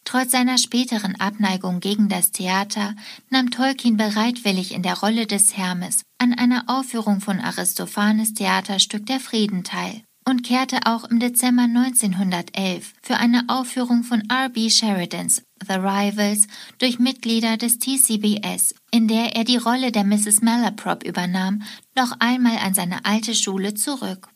Trotz 0.04 0.30
seiner 0.30 0.58
späteren 0.58 1.16
Abneigung 1.16 1.80
gegen 1.80 2.08
das 2.08 2.30
Theater 2.30 2.94
nahm 3.30 3.50
Tolkien 3.50 3.96
bereitwillig 3.96 4.72
in 4.72 4.82
der 4.82 4.98
Rolle 4.98 5.26
des 5.26 5.56
Hermes 5.56 6.02
an 6.18 6.32
einer 6.32 6.64
Aufführung 6.68 7.20
von 7.20 7.40
Aristophanes 7.40 8.32
Theaterstück 8.32 9.04
Der 9.06 9.20
Frieden 9.20 9.64
teil 9.64 10.02
und 10.28 10.42
kehrte 10.42 10.80
auch 10.84 11.04
im 11.04 11.20
Dezember 11.20 11.62
1911 11.62 12.92
für 13.02 13.16
eine 13.16 13.44
Aufführung 13.48 14.04
von 14.04 14.28
R.B. 14.28 14.68
Sheridans 14.68 15.42
The 15.66 15.74
Rivals 15.74 16.46
durch 16.76 16.98
Mitglieder 16.98 17.56
des 17.56 17.78
TCBS, 17.78 18.74
in 18.90 19.08
der 19.08 19.34
er 19.36 19.44
die 19.44 19.56
Rolle 19.56 19.90
der 19.90 20.04
Mrs. 20.04 20.42
Malaprop 20.42 21.02
übernahm, 21.02 21.62
noch 21.96 22.12
einmal 22.18 22.58
an 22.58 22.74
seine 22.74 23.06
alte 23.06 23.34
Schule 23.34 23.72
zurück. 23.72 24.28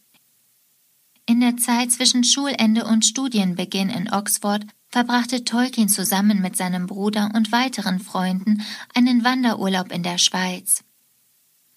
In 1.27 1.41
der 1.41 1.59
Zeit 1.59 1.93
zwischen 1.93 2.25
Schulende 2.25 2.87
und 2.87 3.05
Studienbeginn 3.05 3.91
in 3.91 4.11
Oxford 4.11 4.65
verbrachte 4.89 5.45
Tolkien 5.45 5.91
zusammen 5.91 6.41
mit 6.41 6.57
seinem 6.57 6.87
Bruder 6.87 7.31
und 7.35 7.53
weiteren 7.53 8.01
Freunden 8.01 8.63
einen 8.95 9.25
Wanderurlaub 9.25 9.93
in 9.93 10.03
der 10.03 10.17
Schweiz. 10.17 10.85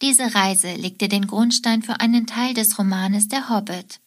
Diese 0.01 0.35
Reise 0.35 0.73
legte 0.75 1.09
den 1.09 1.27
Grundstein 1.27 1.81
für 1.81 1.99
einen 1.99 2.27
Teil 2.27 2.53
des 2.53 2.79
Romanes 2.79 3.27
Der 3.27 3.49
Hobbit. 3.49 3.99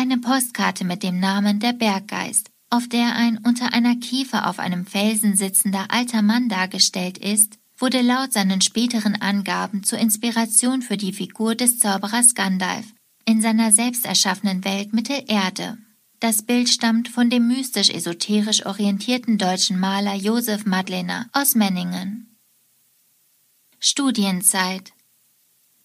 Eine 0.00 0.18
Postkarte 0.18 0.84
mit 0.84 1.02
dem 1.02 1.18
Namen 1.18 1.58
Der 1.58 1.72
Berggeist, 1.72 2.52
auf 2.70 2.88
der 2.88 3.16
ein 3.16 3.36
unter 3.38 3.72
einer 3.72 3.96
Kiefer 3.96 4.48
auf 4.48 4.60
einem 4.60 4.86
Felsen 4.86 5.34
sitzender 5.34 5.86
alter 5.88 6.22
Mann 6.22 6.48
dargestellt 6.48 7.18
ist, 7.18 7.58
wurde 7.76 8.00
laut 8.02 8.32
seinen 8.32 8.60
späteren 8.60 9.16
Angaben 9.20 9.82
zur 9.82 9.98
Inspiration 9.98 10.82
für 10.82 10.96
die 10.96 11.12
Figur 11.12 11.56
des 11.56 11.80
Zauberers 11.80 12.36
Gandalf 12.36 12.86
in 13.24 13.42
seiner 13.42 13.72
selbst 13.72 14.06
erschaffenen 14.06 14.64
Welt 14.64 14.92
Mittelerde. 14.92 15.78
Das 16.20 16.42
Bild 16.42 16.68
stammt 16.68 17.08
von 17.08 17.28
dem 17.28 17.48
mystisch-esoterisch 17.48 18.66
orientierten 18.66 19.36
deutschen 19.36 19.80
Maler 19.80 20.14
Josef 20.14 20.64
Madlener 20.64 21.28
aus 21.32 21.56
Menningen. 21.56 22.38
Studienzeit 23.80 24.92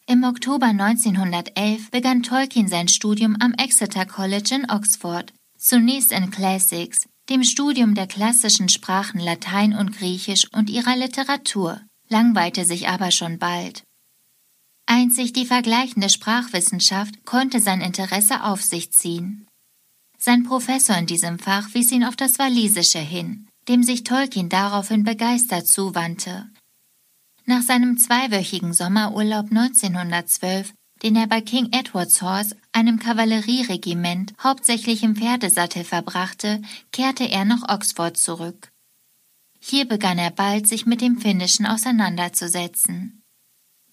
Im 0.05 0.25
Oktober 0.25 0.65
1911 0.65 1.89
begann 1.89 2.23
Tolkien 2.23 2.67
sein 2.67 2.89
Studium 2.89 3.37
am 3.39 3.53
Exeter 3.53 4.05
College 4.05 4.55
in 4.55 4.69
Oxford, 4.69 5.33
zunächst 5.57 6.11
in 6.11 6.29
Classics, 6.29 7.07
dem 7.29 7.43
Studium 7.43 7.95
der 7.95 8.07
klassischen 8.07 8.67
Sprachen 8.67 9.21
Latein 9.21 9.73
und 9.73 9.97
Griechisch 9.97 10.51
und 10.51 10.69
ihrer 10.69 10.97
Literatur, 10.97 11.79
langweilte 12.09 12.65
sich 12.65 12.89
aber 12.89 13.11
schon 13.11 13.39
bald. 13.39 13.83
Einzig 14.85 15.31
die 15.31 15.45
vergleichende 15.45 16.09
Sprachwissenschaft 16.09 17.23
konnte 17.23 17.61
sein 17.61 17.79
Interesse 17.79 18.43
auf 18.43 18.61
sich 18.61 18.91
ziehen. 18.91 19.47
Sein 20.17 20.43
Professor 20.43 20.97
in 20.97 21.05
diesem 21.05 21.39
Fach 21.39 21.73
wies 21.73 21.93
ihn 21.93 22.03
auf 22.03 22.17
das 22.17 22.39
Walisische 22.39 22.99
hin, 22.99 23.47
dem 23.69 23.83
sich 23.83 24.03
Tolkien 24.03 24.49
daraufhin 24.49 25.05
begeistert 25.05 25.65
zuwandte. 25.65 26.49
Nach 27.45 27.61
seinem 27.61 27.97
zweiwöchigen 27.97 28.73
Sommerurlaub 28.73 29.47
1912, 29.49 30.73
den 31.03 31.17
er 31.17 31.27
bei 31.27 31.41
King 31.41 31.73
Edward's 31.73 32.21
Horse, 32.21 32.55
einem 32.71 32.99
Kavallerieregiment, 32.99 34.33
hauptsächlich 34.41 35.03
im 35.03 35.17
Pferdesattel 35.17 35.83
verbrachte, 35.83 36.61
kehrte 36.93 37.25
er 37.25 37.43
nach 37.43 37.67
Oxford 37.67 38.15
zurück. 38.15 38.69
Hier 39.59 39.85
begann 39.85 40.17
er 40.17 40.31
bald, 40.31 40.67
sich 40.67 40.85
mit 40.85 41.01
dem 41.01 41.19
Finnischen 41.19 41.65
auseinanderzusetzen. 41.65 43.21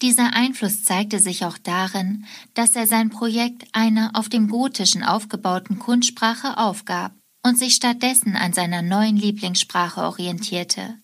Dieser 0.00 0.33
Einfluss 0.33 0.85
zeigte 0.85 1.19
sich 1.19 1.45
auch 1.45 1.59
darin, 1.59 2.25
dass 2.54 2.75
er 2.76 2.87
sein 2.87 3.11
Projekt 3.11 3.66
einer 3.73 4.12
auf 4.14 4.28
dem 4.28 4.49
Gotischen 4.49 5.02
aufgebauten 5.02 5.78
Kunstsprache 5.78 6.57
aufgab 6.57 7.12
und 7.45 7.59
sich 7.59 7.75
stattdessen 7.75 8.37
an 8.37 8.52
seiner 8.52 8.83
neuen 8.83 9.16
Lieblingssprache 9.16 10.02
orientierte. 10.02 10.99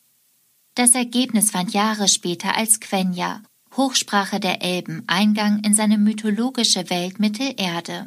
Das 0.77 0.95
Ergebnis 0.95 1.51
fand 1.51 1.75
Jahre 1.75 2.07
später 2.07 2.57
als 2.57 2.79
Quenya, 2.79 3.43
Hochsprache 3.77 4.39
der 4.39 4.63
Elben, 4.63 5.03
Eingang 5.09 5.65
in 5.65 5.75
seine 5.75 5.99
mythologische 5.99 6.89
Welt 6.89 7.19
Mittelerde. 7.19 8.07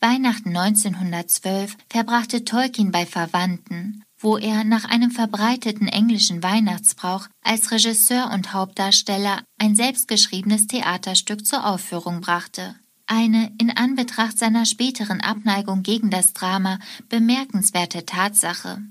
Weihnachten 0.00 0.56
1912 0.56 1.76
verbrachte 1.90 2.46
Tolkien 2.46 2.90
bei 2.90 3.04
Verwandten 3.04 4.02
wo 4.20 4.36
er 4.36 4.64
nach 4.64 4.84
einem 4.84 5.10
verbreiteten 5.10 5.86
englischen 5.86 6.42
Weihnachtsbrauch 6.42 7.28
als 7.42 7.70
Regisseur 7.70 8.30
und 8.32 8.52
Hauptdarsteller 8.52 9.42
ein 9.58 9.76
selbstgeschriebenes 9.76 10.66
Theaterstück 10.66 11.46
zur 11.46 11.64
Aufführung 11.64 12.20
brachte. 12.20 12.74
Eine 13.06 13.52
in 13.58 13.70
Anbetracht 13.70 14.38
seiner 14.38 14.66
späteren 14.66 15.20
Abneigung 15.20 15.82
gegen 15.82 16.10
das 16.10 16.32
Drama 16.34 16.78
bemerkenswerte 17.08 18.04
Tatsache. 18.04 18.82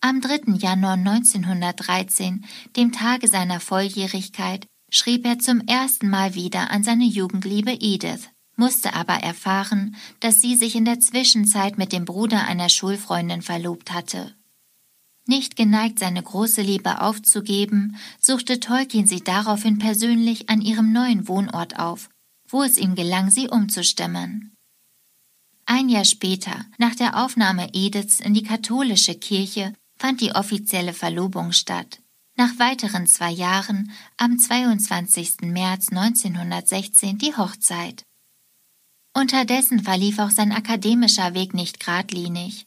Am 0.00 0.20
3. 0.20 0.54
Januar 0.58 0.94
1913, 0.94 2.44
dem 2.76 2.92
Tage 2.92 3.26
seiner 3.26 3.58
Volljährigkeit, 3.58 4.66
schrieb 4.90 5.26
er 5.26 5.38
zum 5.38 5.60
ersten 5.66 6.08
Mal 6.08 6.34
wieder 6.34 6.70
an 6.70 6.84
seine 6.84 7.04
Jugendliebe 7.04 7.72
Edith 7.72 8.30
musste 8.58 8.94
aber 8.94 9.14
erfahren, 9.14 9.96
dass 10.20 10.40
sie 10.40 10.56
sich 10.56 10.74
in 10.74 10.84
der 10.84 11.00
Zwischenzeit 11.00 11.78
mit 11.78 11.92
dem 11.92 12.04
Bruder 12.04 12.44
einer 12.46 12.68
Schulfreundin 12.68 13.40
verlobt 13.40 13.92
hatte. 13.92 14.34
Nicht 15.26 15.56
geneigt, 15.56 16.00
seine 16.00 16.22
große 16.22 16.62
Liebe 16.62 17.00
aufzugeben, 17.00 17.96
suchte 18.20 18.60
Tolkien 18.60 19.06
sie 19.06 19.22
daraufhin 19.22 19.78
persönlich 19.78 20.50
an 20.50 20.60
ihrem 20.60 20.92
neuen 20.92 21.28
Wohnort 21.28 21.78
auf, 21.78 22.08
wo 22.48 22.62
es 22.62 22.78
ihm 22.78 22.94
gelang, 22.94 23.30
sie 23.30 23.48
umzustimmen. 23.48 24.54
Ein 25.66 25.88
Jahr 25.88 26.06
später, 26.06 26.64
nach 26.78 26.94
der 26.94 27.22
Aufnahme 27.22 27.68
Ediths 27.74 28.20
in 28.20 28.34
die 28.34 28.42
katholische 28.42 29.14
Kirche, 29.14 29.74
fand 29.98 30.20
die 30.20 30.32
offizielle 30.32 30.92
Verlobung 30.92 31.52
statt. 31.52 32.00
Nach 32.36 32.58
weiteren 32.58 33.06
zwei 33.06 33.32
Jahren, 33.32 33.90
am 34.16 34.38
22. 34.38 35.40
März 35.42 35.88
1916, 35.88 37.18
die 37.18 37.36
Hochzeit. 37.36 38.04
Unterdessen 39.12 39.82
verlief 39.82 40.20
auch 40.20 40.30
sein 40.30 40.52
akademischer 40.52 41.34
Weg 41.34 41.52
nicht 41.52 41.80
geradlinig. 41.80 42.66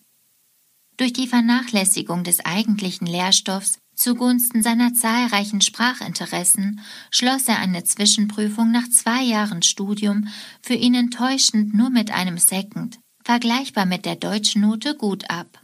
Durch 0.98 1.14
die 1.14 1.28
Vernachlässigung 1.28 2.26
des 2.26 2.44
eigentlichen 2.44 3.08
Lehrstoffs 3.08 3.80
zugunsten 3.96 4.62
seiner 4.62 4.94
zahlreichen 4.94 5.62
Sprachinteressen 5.62 6.82
schloss 7.10 7.48
er 7.48 7.60
eine 7.60 7.84
Zwischenprüfung 7.84 8.72
nach 8.72 8.90
zwei 8.90 9.24
Jahren 9.24 9.62
Studium 9.62 10.28
für 10.62 10.74
ihn 10.74 10.96
enttäuschend 10.96 11.74
nur 11.74 11.90
mit 11.90 12.12
einem 12.12 12.38
Second, 12.38 13.00
vergleichbar 13.24 13.86
mit 13.86 14.06
der 14.06 14.18
deutschen 14.18 14.64
Note 14.64 14.96
gut 14.96 15.30
ab. 15.30 15.61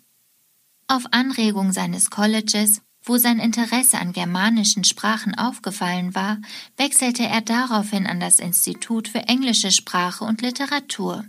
Auf 0.87 1.03
Anregung 1.11 1.71
seines 1.71 2.09
Colleges 2.09 2.81
wo 3.07 3.17
sein 3.17 3.39
Interesse 3.39 3.99
an 3.99 4.11
germanischen 4.11 4.83
Sprachen 4.83 5.35
aufgefallen 5.35 6.13
war, 6.13 6.39
wechselte 6.75 7.23
er 7.23 7.41
daraufhin 7.41 8.05
an 8.05 8.19
das 8.19 8.39
Institut 8.39 9.07
für 9.07 9.19
englische 9.19 9.71
Sprache 9.71 10.25
und 10.25 10.41
Literatur. 10.41 11.25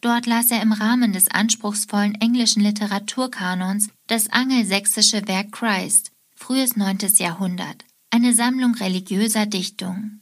Dort 0.00 0.26
las 0.26 0.50
er 0.50 0.60
im 0.62 0.72
Rahmen 0.72 1.12
des 1.12 1.28
anspruchsvollen 1.28 2.16
englischen 2.16 2.62
Literaturkanons 2.62 3.90
das 4.08 4.30
angelsächsische 4.30 5.28
Werk 5.28 5.52
Christ, 5.52 6.10
frühes 6.34 6.76
neuntes 6.76 7.18
Jahrhundert, 7.18 7.84
eine 8.10 8.34
Sammlung 8.34 8.74
religiöser 8.74 9.46
Dichtung. 9.46 10.20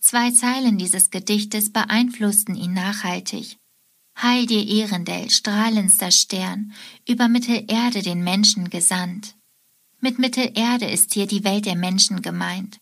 Zwei 0.00 0.32
Zeilen 0.32 0.76
dieses 0.76 1.10
Gedichtes 1.10 1.72
beeinflussten 1.72 2.56
ihn 2.56 2.74
nachhaltig 2.74 3.56
Heil 4.20 4.46
dir 4.46 4.66
Ehrendel, 4.66 5.30
strahlendster 5.30 6.10
Stern, 6.10 6.72
über 7.08 7.28
Mittelerde 7.28 8.02
den 8.02 8.22
Menschen 8.22 8.70
gesandt. 8.70 9.34
Mit 10.00 10.18
Mittelerde 10.18 10.86
ist 10.86 11.14
hier 11.14 11.26
die 11.26 11.44
Welt 11.44 11.66
der 11.66 11.76
Menschen 11.76 12.22
gemeint. 12.22 12.78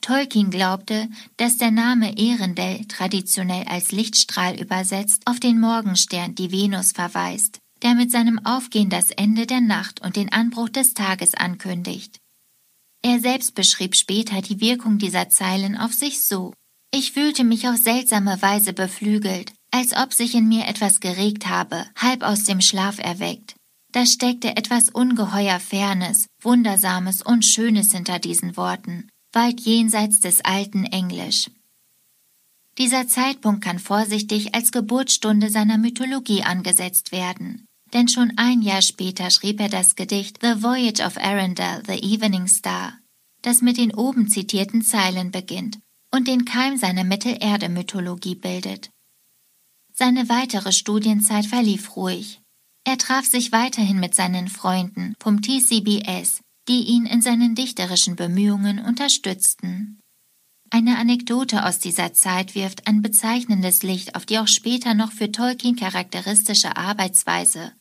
Tolkien 0.00 0.50
glaubte, 0.50 1.08
dass 1.36 1.58
der 1.58 1.70
Name 1.70 2.16
Ehrendel 2.16 2.86
traditionell 2.86 3.64
als 3.66 3.92
Lichtstrahl 3.92 4.58
übersetzt 4.60 5.26
auf 5.26 5.40
den 5.40 5.60
Morgenstern, 5.60 6.34
die 6.34 6.52
Venus, 6.52 6.92
verweist, 6.92 7.58
der 7.82 7.94
mit 7.94 8.10
seinem 8.10 8.44
Aufgehen 8.44 8.90
das 8.90 9.10
Ende 9.10 9.46
der 9.46 9.60
Nacht 9.60 10.00
und 10.00 10.16
den 10.16 10.32
Anbruch 10.32 10.68
des 10.68 10.94
Tages 10.94 11.34
ankündigt. 11.34 12.20
Er 13.02 13.20
selbst 13.20 13.54
beschrieb 13.54 13.96
später 13.96 14.40
die 14.40 14.60
Wirkung 14.60 14.98
dieser 14.98 15.28
Zeilen 15.28 15.76
auf 15.76 15.92
sich 15.92 16.26
so. 16.26 16.52
Ich 16.98 17.12
fühlte 17.12 17.44
mich 17.44 17.68
auf 17.68 17.76
seltsame 17.76 18.42
Weise 18.42 18.72
beflügelt, 18.72 19.52
als 19.70 19.94
ob 19.96 20.12
sich 20.12 20.34
in 20.34 20.48
mir 20.48 20.66
etwas 20.66 20.98
geregt 20.98 21.46
habe, 21.46 21.86
halb 21.94 22.24
aus 22.24 22.42
dem 22.42 22.60
Schlaf 22.60 22.98
erweckt. 22.98 23.54
Da 23.92 24.04
steckte 24.04 24.56
etwas 24.56 24.88
ungeheuer 24.88 25.60
Fernes, 25.60 26.26
Wundersames 26.42 27.22
und 27.22 27.44
Schönes 27.44 27.92
hinter 27.92 28.18
diesen 28.18 28.56
Worten, 28.56 29.08
weit 29.32 29.60
jenseits 29.60 30.18
des 30.18 30.44
alten 30.44 30.86
Englisch. 30.86 31.48
Dieser 32.78 33.06
Zeitpunkt 33.06 33.62
kann 33.62 33.78
vorsichtig 33.78 34.56
als 34.56 34.72
Geburtsstunde 34.72 35.50
seiner 35.50 35.78
Mythologie 35.78 36.42
angesetzt 36.42 37.12
werden, 37.12 37.64
denn 37.94 38.08
schon 38.08 38.32
ein 38.38 38.60
Jahr 38.60 38.82
später 38.82 39.30
schrieb 39.30 39.60
er 39.60 39.68
das 39.68 39.94
Gedicht 39.94 40.40
The 40.42 40.64
Voyage 40.64 41.06
of 41.06 41.16
Arundel, 41.16 41.80
the 41.86 42.02
Evening 42.02 42.48
Star, 42.48 42.98
das 43.42 43.62
mit 43.62 43.76
den 43.76 43.94
oben 43.94 44.28
zitierten 44.28 44.82
Zeilen 44.82 45.30
beginnt 45.30 45.78
und 46.10 46.28
den 46.28 46.44
Keim 46.44 46.76
seiner 46.76 47.04
Mittelerde-Mythologie 47.04 48.34
bildet. 48.34 48.90
Seine 49.92 50.28
weitere 50.28 50.72
Studienzeit 50.72 51.46
verlief 51.46 51.96
ruhig. 51.96 52.40
Er 52.84 52.98
traf 52.98 53.26
sich 53.26 53.52
weiterhin 53.52 54.00
mit 54.00 54.14
seinen 54.14 54.48
Freunden 54.48 55.14
vom 55.20 55.42
TCBS, 55.42 56.40
die 56.68 56.84
ihn 56.84 57.06
in 57.06 57.20
seinen 57.20 57.54
dichterischen 57.54 58.16
Bemühungen 58.16 58.78
unterstützten. 58.78 59.98
Eine 60.70 60.98
Anekdote 60.98 61.64
aus 61.64 61.78
dieser 61.78 62.12
Zeit 62.12 62.54
wirft 62.54 62.86
ein 62.86 63.00
bezeichnendes 63.00 63.82
Licht 63.82 64.14
auf 64.14 64.26
die 64.26 64.38
auch 64.38 64.48
später 64.48 64.94
noch 64.94 65.12
für 65.12 65.32
Tolkien 65.32 65.76
charakteristische 65.76 66.76
Arbeitsweise. 66.76 67.72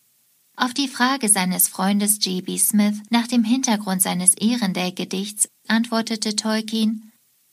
Auf 0.55 0.73
die 0.73 0.87
Frage 0.87 1.29
seines 1.29 1.67
Freundes 1.67 2.19
G.B. 2.19 2.57
Smith 2.57 2.99
nach 3.09 3.27
dem 3.27 3.43
Hintergrund 3.43 4.01
seines 4.01 4.33
Ehrendale-Gedichts 4.35 5.49
antwortete 5.67 6.35
Tolkien, 6.35 7.06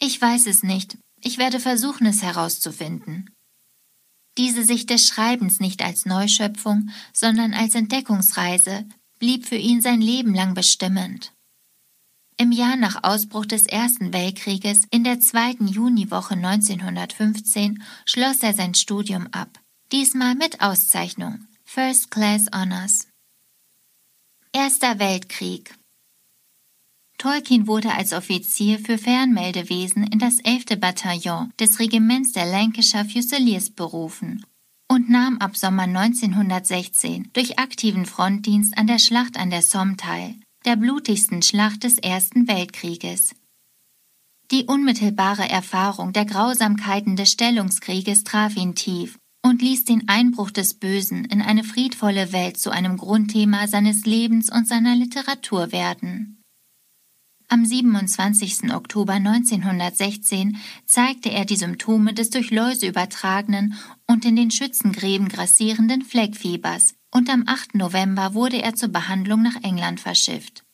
ich 0.04 0.20
weiß 0.20 0.46
es 0.46 0.62
nicht, 0.62 0.99
ich 1.23 1.38
werde 1.38 1.58
versuchen, 1.58 2.06
es 2.06 2.23
herauszufinden. 2.23 3.30
Diese 4.37 4.64
Sicht 4.64 4.90
des 4.90 5.06
Schreibens 5.08 5.61
nicht 5.61 5.82
als 5.82 6.04
Neuschöpfung, 6.04 6.90
sondern 7.12 7.54
als 7.54 7.75
Entdeckungsreise 7.75 8.87
blieb 9.18 9.46
für 9.46 9.56
ihn 9.56 9.80
sein 9.80 10.00
Leben 10.02 10.34
lang 10.34 10.54
bestimmend. 10.54 11.32
Im 12.37 12.52
Jahr 12.52 12.76
nach 12.76 13.04
Ausbruch 13.04 13.46
des 13.46 13.64
Ersten 13.64 14.12
Weltkrieges, 14.12 14.82
in 14.90 15.04
der 15.04 15.20
zweiten 15.20 15.68
Juniwoche 15.68 16.34
1915, 16.34 17.82
schloss 18.04 18.42
er 18.42 18.52
sein 18.52 18.75
Studium 18.75 19.28
ab, 19.28 19.61
diesmal 19.92 20.34
mit 20.34 20.61
Auszeichnung, 20.61 21.46
First 21.64 22.11
Class 22.11 22.46
Honors. 22.52 23.08
Erster 24.52 24.99
Weltkrieg 24.99 25.75
Tolkien 27.18 27.66
wurde 27.66 27.92
als 27.92 28.12
Offizier 28.12 28.78
für 28.78 28.99
Fernmeldewesen 28.99 30.06
in 30.06 30.18
das 30.18 30.40
11. 30.40 30.78
Bataillon 30.78 31.52
des 31.59 31.78
Regiments 31.78 32.33
der 32.33 32.47
Lancashire 32.47 33.04
Fusiliers 33.04 33.71
berufen 33.71 34.44
und 34.88 35.09
nahm 35.09 35.38
ab 35.38 35.56
Sommer 35.56 35.85
1916 35.85 37.30
durch 37.33 37.59
aktiven 37.59 38.06
Frontdienst 38.06 38.76
an 38.76 38.87
der 38.87 38.99
Schlacht 38.99 39.38
an 39.38 39.50
der 39.50 39.62
Somme 39.62 39.97
teil, 39.97 40.37
der 40.64 40.76
blutigsten 40.76 41.42
Schlacht 41.42 41.85
des 41.85 41.99
Ersten 41.99 42.49
Weltkrieges. 42.49 43.35
Die 44.50 44.64
unmittelbare 44.64 45.49
Erfahrung 45.49 46.12
der 46.12 46.26
Grausamkeiten 46.26 47.16
des 47.16 47.33
Stellungskrieges 47.33 48.25
traf 48.25 48.56
ihn 48.56 48.75
tief 48.75 49.18
und 49.42 49.62
ließ 49.62 49.85
den 49.85 50.09
Einbruch 50.09 50.50
des 50.50 50.75
Bösen 50.75 51.25
in 51.25 51.42
eine 51.42 51.64
friedvolle 51.64 52.33
Welt 52.33 52.59
zu 52.59 52.71
einem 52.71 52.97
Grundthema 52.97 53.66
seines 53.68 54.04
Lebens 54.04 54.50
und 54.50 54.68
seiner 54.68 54.94
Literatur 54.94 55.73
werden. 55.73 56.43
Am 57.54 57.64
27. 57.64 58.75
Oktober 58.75 59.12
1916 59.12 60.56
zeigte 60.87 61.30
er 61.30 61.44
die 61.44 61.54
Symptome 61.54 62.12
des 62.12 62.30
durch 62.30 62.50
Läuse 62.50 62.88
übertragenen 62.88 63.75
und 64.08 64.25
in 64.25 64.34
den 64.34 64.50
Schützengräben 64.50 65.28
grassierenden 65.28 66.02
Fleckfiebers 66.02 66.96
und 67.12 67.30
am 67.30 67.44
8. 67.46 67.76
November 67.76 68.34
wurde 68.34 68.61
er 68.61 68.75
zur 68.75 68.88
Behandlung 68.88 69.42
nach 69.42 69.54
England 69.62 70.00
verschifft. 70.00 70.64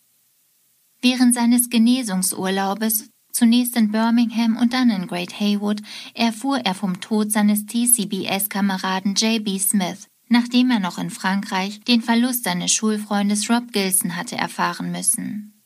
Während 1.02 1.34
seines 1.34 1.68
Genesungsurlaubes, 1.68 3.10
zunächst 3.30 3.76
in 3.76 3.92
Birmingham 3.92 4.56
und 4.56 4.72
dann 4.72 4.88
in 4.88 5.06
Great 5.06 5.38
Haywood, 5.38 5.82
erfuhr 6.14 6.60
er 6.60 6.74
vom 6.74 7.02
Tod 7.02 7.30
seines 7.30 7.66
TCBS-Kameraden 7.66 9.16
J.B. 9.16 9.58
Smith, 9.58 10.08
nachdem 10.30 10.70
er 10.70 10.80
noch 10.80 10.96
in 10.96 11.10
Frankreich 11.10 11.80
den 11.80 12.00
Verlust 12.00 12.44
seines 12.44 12.72
Schulfreundes 12.72 13.50
Rob 13.50 13.70
Gilson 13.70 14.16
hatte 14.16 14.36
erfahren 14.36 14.90
müssen. 14.90 15.59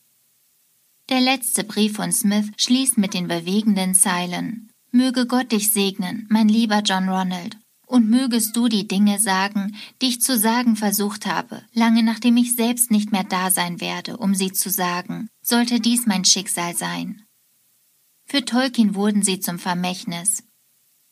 Der 1.09 1.21
letzte 1.21 1.63
Brief 1.63 1.97
von 1.97 2.11
Smith 2.11 2.49
schließt 2.57 2.97
mit 2.97 3.13
den 3.13 3.27
bewegenden 3.27 3.93
Zeilen 3.93 4.71
Möge 4.91 5.27
Gott 5.27 5.51
dich 5.51 5.71
segnen, 5.71 6.25
mein 6.29 6.47
lieber 6.47 6.79
John 6.79 7.09
Ronald, 7.09 7.57
und 7.85 8.09
mögest 8.09 8.55
du 8.55 8.67
die 8.67 8.87
Dinge 8.87 9.19
sagen, 9.19 9.75
die 10.01 10.07
ich 10.07 10.21
zu 10.21 10.37
sagen 10.37 10.75
versucht 10.75 11.25
habe, 11.25 11.61
lange 11.73 12.01
nachdem 12.01 12.37
ich 12.37 12.55
selbst 12.55 12.89
nicht 12.89 13.11
mehr 13.11 13.25
da 13.25 13.51
sein 13.51 13.81
werde, 13.81 14.17
um 14.17 14.33
sie 14.33 14.51
zu 14.51 14.69
sagen, 14.71 15.27
sollte 15.45 15.79
dies 15.79 16.07
mein 16.07 16.25
Schicksal 16.25 16.75
sein. 16.75 17.21
Für 18.25 18.43
Tolkien 18.43 18.95
wurden 18.95 19.21
sie 19.21 19.39
zum 19.39 19.59
Vermächtnis. 19.59 20.43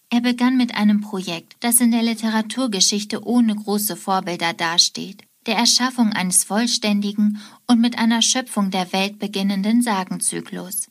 Er 0.09 0.21
begann 0.21 0.57
mit 0.57 0.73
einem 0.73 1.01
Projekt, 1.01 1.55
das 1.59 1.81
in 1.81 1.91
der 1.91 2.03
Literaturgeschichte 2.03 3.23
ohne 3.27 3.55
große 3.55 3.95
Vorbilder 3.95 4.53
dasteht, 4.53 5.23
der 5.45 5.55
Erschaffung 5.55 6.13
eines 6.13 6.43
vollständigen 6.43 7.39
und 7.67 7.79
mit 7.79 7.97
einer 7.97 8.21
Schöpfung 8.21 8.71
der 8.71 8.91
Welt 8.93 9.19
beginnenden 9.19 9.81
Sagenzyklus. 9.81 10.89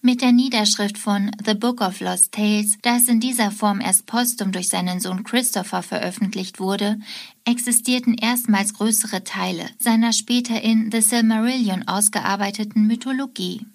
Mit 0.00 0.22
der 0.22 0.30
Niederschrift 0.30 0.96
von 0.96 1.32
The 1.44 1.54
Book 1.54 1.80
of 1.80 1.98
Lost 1.98 2.30
Tales, 2.30 2.78
das 2.82 3.08
in 3.08 3.18
dieser 3.18 3.50
Form 3.50 3.80
erst 3.80 4.06
postum 4.06 4.52
durch 4.52 4.68
seinen 4.68 5.00
Sohn 5.00 5.24
Christopher 5.24 5.82
veröffentlicht 5.82 6.60
wurde, 6.60 7.00
existierten 7.44 8.14
erstmals 8.14 8.74
größere 8.74 9.24
Teile 9.24 9.68
seiner 9.80 10.12
später 10.12 10.62
in 10.62 10.92
The 10.92 11.00
Silmarillion 11.00 11.88
ausgearbeiteten 11.88 12.86
Mythologie. 12.86 13.66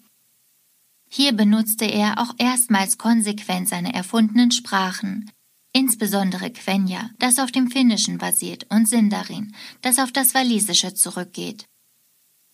Hier 1.10 1.32
benutzte 1.32 1.84
er 1.84 2.18
auch 2.18 2.34
erstmals 2.38 2.96
konsequent 2.96 3.68
seine 3.68 3.92
erfundenen 3.92 4.50
Sprachen, 4.50 5.30
insbesondere 5.74 6.50
Quenya, 6.50 7.10
das 7.18 7.38
auf 7.38 7.52
dem 7.52 7.70
Finnischen 7.70 8.16
basiert, 8.16 8.66
und 8.70 8.88
Sindarin, 8.88 9.54
das 9.82 9.98
auf 9.98 10.12
das 10.12 10.34
Walisische 10.34 10.94
zurückgeht. 10.94 11.66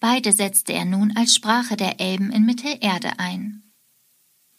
Beide 0.00 0.33
setzte 0.33 0.72
er 0.72 0.87
nun 0.87 1.16
als 1.16 1.35
Sprache 1.35 1.76
der 1.76 2.00
Elben 2.00 2.33
in 2.33 2.44
Mittelerde 2.44 3.18
ein. 3.18 3.62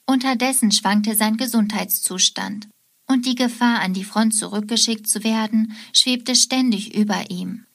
Unterdessen 0.06 0.72
schwankte 0.72 1.16
sein 1.16 1.36
Gesundheitszustand, 1.38 2.70
und 3.08 3.26
die 3.26 3.36
Gefahr, 3.36 3.82
an 3.82 3.94
die 3.94 4.06
Front 4.06 4.36
zurückgeschickt 4.36 5.08
zu 5.08 5.24
werden, 5.24 5.76
schwebte 5.92 6.36
ständig 6.36 6.96
über 6.96 7.30
ihm. 7.30 7.66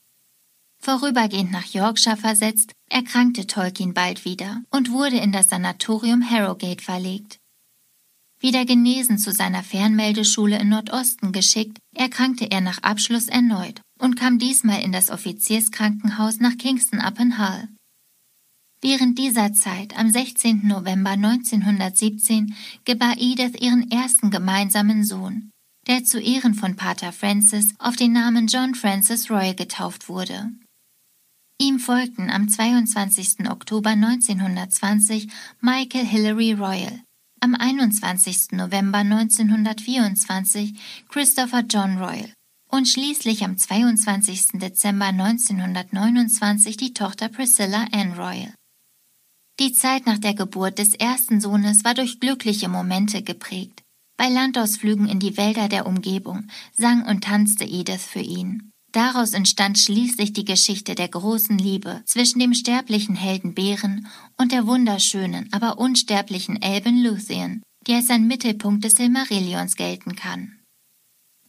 Vorübergehend 0.79 1.51
nach 1.51 1.66
Yorkshire 1.66 2.16
versetzt, 2.16 2.72
erkrankte 2.88 3.46
Tolkien 3.46 3.92
bald 3.92 4.25
wieder 4.25 4.62
und 4.70 4.92
wurde 4.92 5.16
in 5.16 5.33
das 5.33 5.49
Sanatorium 5.49 6.31
Harrogate 6.31 6.83
verlegt. 6.83 7.38
Wieder 8.47 8.65
genesen 8.65 9.19
zu 9.19 9.33
seiner 9.33 9.65
Fernmeldeschule 9.65 10.61
im 10.61 10.69
Nordosten 10.69 11.33
geschickt, 11.33 11.79
erkrankte 11.97 12.49
er 12.49 12.61
nach 12.61 12.81
Abschluss 12.81 13.27
erneut 13.27 13.81
und 13.99 14.15
kam 14.15 14.39
diesmal 14.39 14.83
in 14.83 14.93
das 14.93 15.11
Offizierskrankenhaus 15.11 16.39
nach 16.39 16.57
Kingston 16.57 17.01
upon 17.01 17.41
Hull. 17.41 17.67
Während 18.81 19.19
dieser 19.19 19.53
Zeit, 19.53 19.99
am 19.99 20.13
16. 20.13 20.65
November 20.65 21.11
1917, 21.11 22.55
gebar 22.85 23.15
Edith 23.19 23.61
ihren 23.61 23.91
ersten 23.91 24.31
gemeinsamen 24.31 25.03
Sohn, 25.03 25.51
der 25.89 26.05
zu 26.05 26.21
Ehren 26.21 26.55
von 26.55 26.77
Pater 26.77 27.11
Francis 27.11 27.75
auf 27.81 27.97
den 27.97 28.13
Namen 28.13 28.47
John 28.47 28.77
Francis 28.77 29.29
Royal 29.29 29.57
getauft 29.57 30.09
wurde. 30.09 30.53
Ihm 31.61 31.81
folgten 31.81 32.31
am 32.31 32.49
22. 32.49 33.51
Oktober 33.51 33.91
1920 33.91 35.33
Michael 35.61 36.07
Hilary 36.07 36.53
Royal, 36.53 37.01
am 37.40 37.55
21. 37.55 38.53
November 38.53 38.99
1924 38.99 40.75
Christopher 41.09 41.64
John 41.68 41.99
Royal 41.99 42.33
und 42.68 42.88
schließlich 42.88 43.44
am 43.44 43.57
22. 43.57 44.59
Dezember 44.61 45.07
1929 45.07 46.77
die 46.77 46.92
Tochter 46.94 47.29
Priscilla 47.29 47.87
Ann 47.92 48.12
Royal. 48.12 48.55
Die 49.59 49.72
Zeit 49.72 50.07
nach 50.07 50.18
der 50.18 50.35
Geburt 50.35 50.79
des 50.79 50.94
ersten 50.94 51.40
Sohnes 51.40 51.85
war 51.85 51.94
durch 51.94 52.20
glückliche 52.20 52.68
Momente 52.68 53.22
geprägt. 53.22 53.83
Bei 54.18 54.29
Landausflügen 54.29 55.09
in 55.09 55.18
die 55.18 55.37
Wälder 55.37 55.68
der 55.68 55.87
Umgebung 55.87 56.49
sang 56.72 57.05
und 57.07 57.25
tanzte 57.25 57.64
Edith 57.64 58.03
für 58.03 58.20
ihn. 58.20 58.72
Daraus 58.97 59.35
entstand 59.35 59.79
schließlich 59.79 60.33
die 60.33 60.47
Geschichte 60.47 60.95
der 60.95 61.09
großen 61.09 61.59
Liebe 61.59 62.01
zwischen 62.07 62.39
dem 62.39 62.55
sterblichen 62.55 63.15
Helden 63.15 63.53
Bären 63.53 64.07
und 64.39 64.53
der 64.53 64.67
wunderschönen, 64.67 65.53
aber 65.53 65.79
unsterblichen 65.79 66.63
Elben 66.63 67.05
Luthien, 67.05 67.63
die 67.87 67.93
als 67.93 68.09
ein 68.09 68.27
Mittelpunkt 68.27 68.85
des 68.85 68.95
Silmarillions 68.95 69.77
gelten 69.77 70.17
kann. 70.17 70.61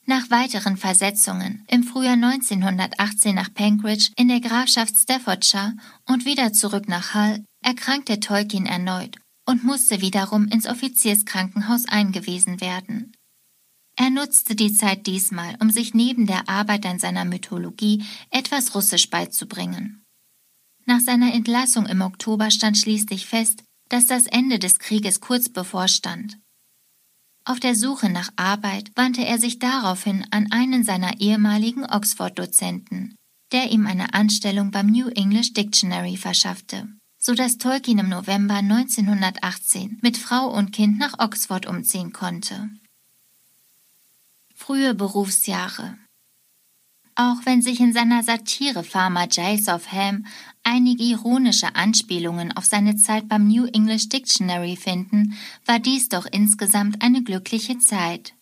Nach 0.06 0.30
weiteren 0.30 0.76
Versetzungen 0.76 1.64
im 1.70 1.86
Frühjahr 1.86 2.16
1918 2.16 3.34
nach 3.34 3.54
Penkridge 3.54 4.10
in 4.18 4.28
der 4.28 4.42
Grafschaft 4.42 4.98
Staffordshire 4.98 5.74
und 6.06 6.26
wieder 6.26 6.52
zurück 6.52 6.90
nach 6.90 7.14
Hull 7.14 7.46
erkrankte 7.64 8.20
Tolkien 8.20 8.66
erneut 8.66 9.16
und 9.48 9.64
musste 9.64 10.02
wiederum 10.02 10.50
ins 10.50 10.68
Offizierskrankenhaus 10.68 11.86
eingewiesen 11.88 12.60
werden. 12.60 13.14
Er 14.00 14.12
nutzte 14.12 14.56
die 14.56 14.72
Zeit 14.72 15.08
diesmal, 15.08 15.58
um 15.60 15.72
sich 15.72 15.96
neben 15.96 16.28
der 16.28 16.48
Arbeit 16.48 16.86
an 16.86 17.00
seiner 17.00 17.26
Mythologie 17.26 18.06
etwas 18.30 18.76
Russisch 18.76 19.10
beizubringen. 19.10 20.04
Nach 20.86 21.00
seiner 21.00 21.34
Entlassung 21.34 21.88
im 21.88 22.02
Oktober 22.02 22.52
stand 22.52 22.78
schließlich 22.78 23.26
fest, 23.26 23.64
dass 23.90 24.06
das 24.06 24.28
Ende 24.28 24.60
des 24.60 24.78
Krieges 24.78 25.20
kurz 25.20 25.50
bevorstand. 25.50 26.38
Auf 27.44 27.60
der 27.60 27.76
Suche 27.76 28.10
nach 28.10 28.30
Arbeit 28.36 28.92
wandte 28.96 29.26
er 29.26 29.40
sich 29.40 29.58
daraufhin 29.58 30.26
an 30.30 30.52
einen 30.52 30.84
seiner 30.84 31.20
ehemaligen 31.20 31.84
Oxford-Dozenten, 31.84 33.16
der 33.52 33.72
ihm 33.72 33.88
eine 33.88 34.14
Anstellung 34.14 34.70
beim 34.70 34.88
New 34.88 35.08
English 35.08 35.54
Dictionary 35.54 36.18
verschaffte, 36.18 36.88
so 37.18 37.34
dass 37.34 37.58
Tolkien 37.58 37.98
im 37.98 38.10
November 38.10 38.56
1918 38.56 40.00
mit 40.04 40.18
Frau 40.18 40.54
und 40.54 40.72
Kind 40.72 41.00
nach 41.00 41.18
Oxford 41.18 41.66
umziehen 41.66 42.14
konnte. 42.14 42.70
Frühe 44.58 44.94
Berufsjahre 44.94 45.98
auch 47.20 47.46
wenn 47.46 47.64
sich 47.64 47.80
in 47.80 47.94
seiner 47.94 48.22
Satire 48.22 48.84
Farmer 48.84 49.26
Giles 49.26 49.68
of 49.68 49.92
Ham 49.92 50.28
einige 50.64 51.04
ironische 51.04 51.76
Anspielungen 51.76 52.56
auf 52.56 52.66
seine 52.66 52.96
Zeit 52.96 53.28
beim 53.28 53.48
New 53.48 53.66
English 53.66 54.08
Dictionary 54.08 54.76
finden, 54.76 55.36
war 55.66 55.80
dies 55.80 56.10
doch 56.10 56.28
insgesamt 56.32 57.02
eine 57.02 57.24
glückliche 57.24 57.80
Zeit. 57.80 58.36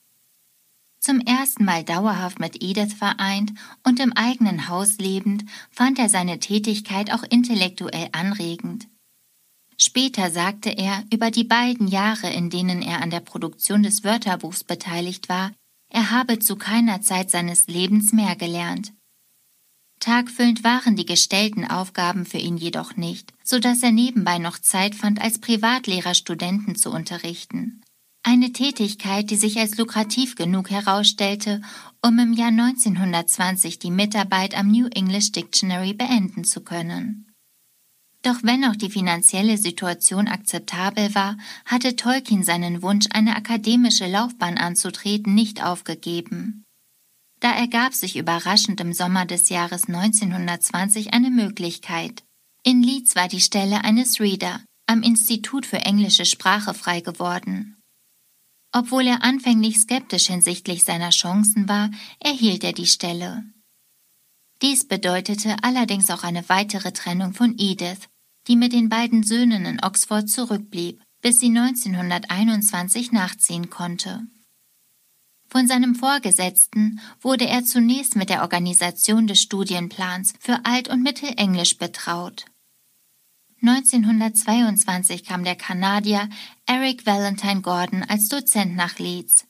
Zum 1.00 1.22
ersten 1.22 1.64
Mal 1.64 1.86
dauerhaft 1.86 2.40
mit 2.40 2.62
Edith 2.62 2.94
vereint 2.94 3.54
und 3.84 4.02
im 4.02 4.12
eigenen 4.12 4.68
Haus 4.68 4.98
lebend, 4.98 5.46
fand 5.72 5.98
er 5.98 6.10
seine 6.10 6.40
Tätigkeit 6.40 7.14
auch 7.14 7.24
intellektuell 7.24 8.10
anregend. 8.12 8.88
Später 9.78 10.32
sagte 10.32 10.72
er 10.72 11.06
über 11.14 11.32
die 11.32 11.44
beiden 11.46 11.88
Jahre, 11.88 12.30
in 12.30 12.50
denen 12.50 12.82
er 12.82 13.02
an 13.02 13.10
der 13.10 13.22
Produktion 13.22 13.84
des 13.84 14.04
Wörterbuchs 14.04 14.66
beteiligt 14.66 15.30
war, 15.30 15.52
er 15.96 16.12
habe 16.12 16.40
zu 16.40 16.58
keiner 16.58 17.02
Zeit 17.02 17.32
seines 17.32 17.68
Lebens 17.68 18.12
mehr 18.12 18.36
gelernt. 18.36 18.92
Tagfüllend 20.02 20.66
waren 20.66 20.98
die 20.98 21.06
gestellten 21.06 21.66
Aufgaben 21.66 22.26
für 22.26 22.38
ihn 22.38 22.58
jedoch 22.58 22.98
nicht, 22.98 23.34
so 23.46 23.60
dass 23.60 23.82
er 23.82 23.94
nebenbei 23.94 24.38
noch 24.38 24.60
Zeit 24.60 24.94
fand, 24.94 25.22
als 25.22 25.40
Privatlehrer 25.40 26.14
Studenten 26.14 26.76
zu 26.76 26.92
unterrichten. 26.92 27.82
Eine 28.24 28.52
Tätigkeit, 28.52 29.30
die 29.30 29.38
sich 29.38 29.58
als 29.58 29.78
lukrativ 29.78 30.36
genug 30.36 30.70
herausstellte, 30.70 31.62
um 32.06 32.20
im 32.20 32.34
Jahr 32.34 32.50
1920 32.50 33.80
die 33.80 33.92
Mitarbeit 33.92 34.54
am 34.54 34.68
New 34.68 34.88
English 34.88 35.32
Dictionary 35.32 35.94
beenden 35.94 36.44
zu 36.44 36.60
können. 36.60 37.32
Doch 38.26 38.42
wenn 38.42 38.66
auch 38.66 38.76
die 38.76 38.90
finanzielle 38.90 39.56
Situation 39.56 40.28
akzeptabel 40.28 41.14
war, 41.14 41.38
hatte 41.64 41.96
Tolkien 41.96 42.44
seinen 42.44 42.82
Wunsch, 42.82 43.06
eine 43.12 43.36
akademische 43.36 44.08
Laufbahn 44.08 44.58
anzutreten, 44.58 45.36
nicht 45.36 45.64
aufgegeben. 45.64 46.64
Da 47.40 47.52
ergab 47.52 47.94
sich 47.94 48.16
überraschend 48.18 48.82
im 48.82 48.94
Sommer 48.94 49.28
des 49.28 49.50
Jahres 49.50 49.84
1920 49.88 51.14
eine 51.14 51.30
Möglichkeit. 51.30 52.24
In 52.64 52.82
Leeds 52.82 53.16
war 53.16 53.28
die 53.28 53.42
Stelle 53.42 53.84
eines 53.84 54.20
Reader 54.20 54.60
am 54.88 55.04
Institut 55.04 55.68
für 55.68 55.78
englische 55.78 56.26
Sprache 56.26 56.74
frei 56.74 57.02
geworden. 57.02 57.78
Obwohl 58.72 59.06
er 59.06 59.24
anfänglich 59.24 59.78
skeptisch 59.78 60.28
hinsichtlich 60.28 60.84
seiner 60.84 61.12
Chancen 61.12 61.70
war, 61.70 61.92
erhielt 62.20 62.64
er 62.64 62.74
die 62.74 62.88
Stelle. 62.88 63.44
Dies 64.64 64.88
bedeutete 64.88 65.58
allerdings 65.62 66.10
auch 66.10 66.24
eine 66.24 66.50
weitere 66.50 66.92
Trennung 66.92 67.34
von 67.34 67.56
Edith, 67.60 68.10
die 68.48 68.56
mit 68.56 68.74
den 68.74 68.90
beiden 68.90 69.24
Söhnen 69.24 69.66
in 69.66 69.84
Oxford 69.84 70.30
zurückblieb, 70.30 71.02
bis 71.22 71.40
sie 71.40 71.48
1921 71.48 73.12
nachziehen 73.12 73.70
konnte. 73.70 74.28
Von 75.48 75.68
seinem 75.68 75.96
Vorgesetzten 75.96 77.00
wurde 77.22 77.48
er 77.48 77.64
zunächst 77.64 78.16
mit 78.16 78.30
der 78.30 78.42
Organisation 78.42 79.28
des 79.28 79.42
Studienplans 79.42 80.34
für 80.40 80.66
Alt- 80.66 80.90
und 80.90 81.02
Mittelenglisch 81.02 81.78
betraut. 81.78 82.46
1922 83.62 85.24
kam 85.24 85.44
der 85.44 85.56
Kanadier 85.56 86.30
Eric 86.66 87.06
Valentine 87.06 87.62
Gordon 87.62 88.04
als 88.04 88.28
Dozent 88.28 88.76
nach 88.76 89.00
Leeds. 89.00 89.48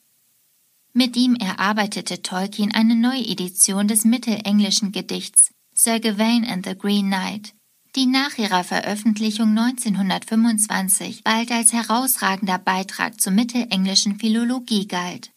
Mit 0.93 1.17
ihm 1.17 1.36
erarbeitete 1.36 2.21
Tolkien 2.21 2.71
eine 2.73 2.95
Neuedition 2.95 3.88
des 3.88 4.05
mittelenglischen 4.05 4.91
Gedichts 4.91 5.51
Sir 5.73 5.99
Gawain 5.99 6.45
and 6.45 6.65
the 6.65 6.77
Green 6.77 7.08
Knight, 7.08 7.55
die 7.95 8.05
nach 8.05 8.38
ihrer 8.38 8.63
Veröffentlichung 8.63 9.58
1925 9.58 11.23
bald 11.23 11.51
als 11.51 11.71
herausragender 11.71 12.58
Beitrag 12.58 13.21
zur 13.21 13.31
mittelenglischen 13.31 14.19
Philologie 14.19 14.88
galt. 14.88 15.31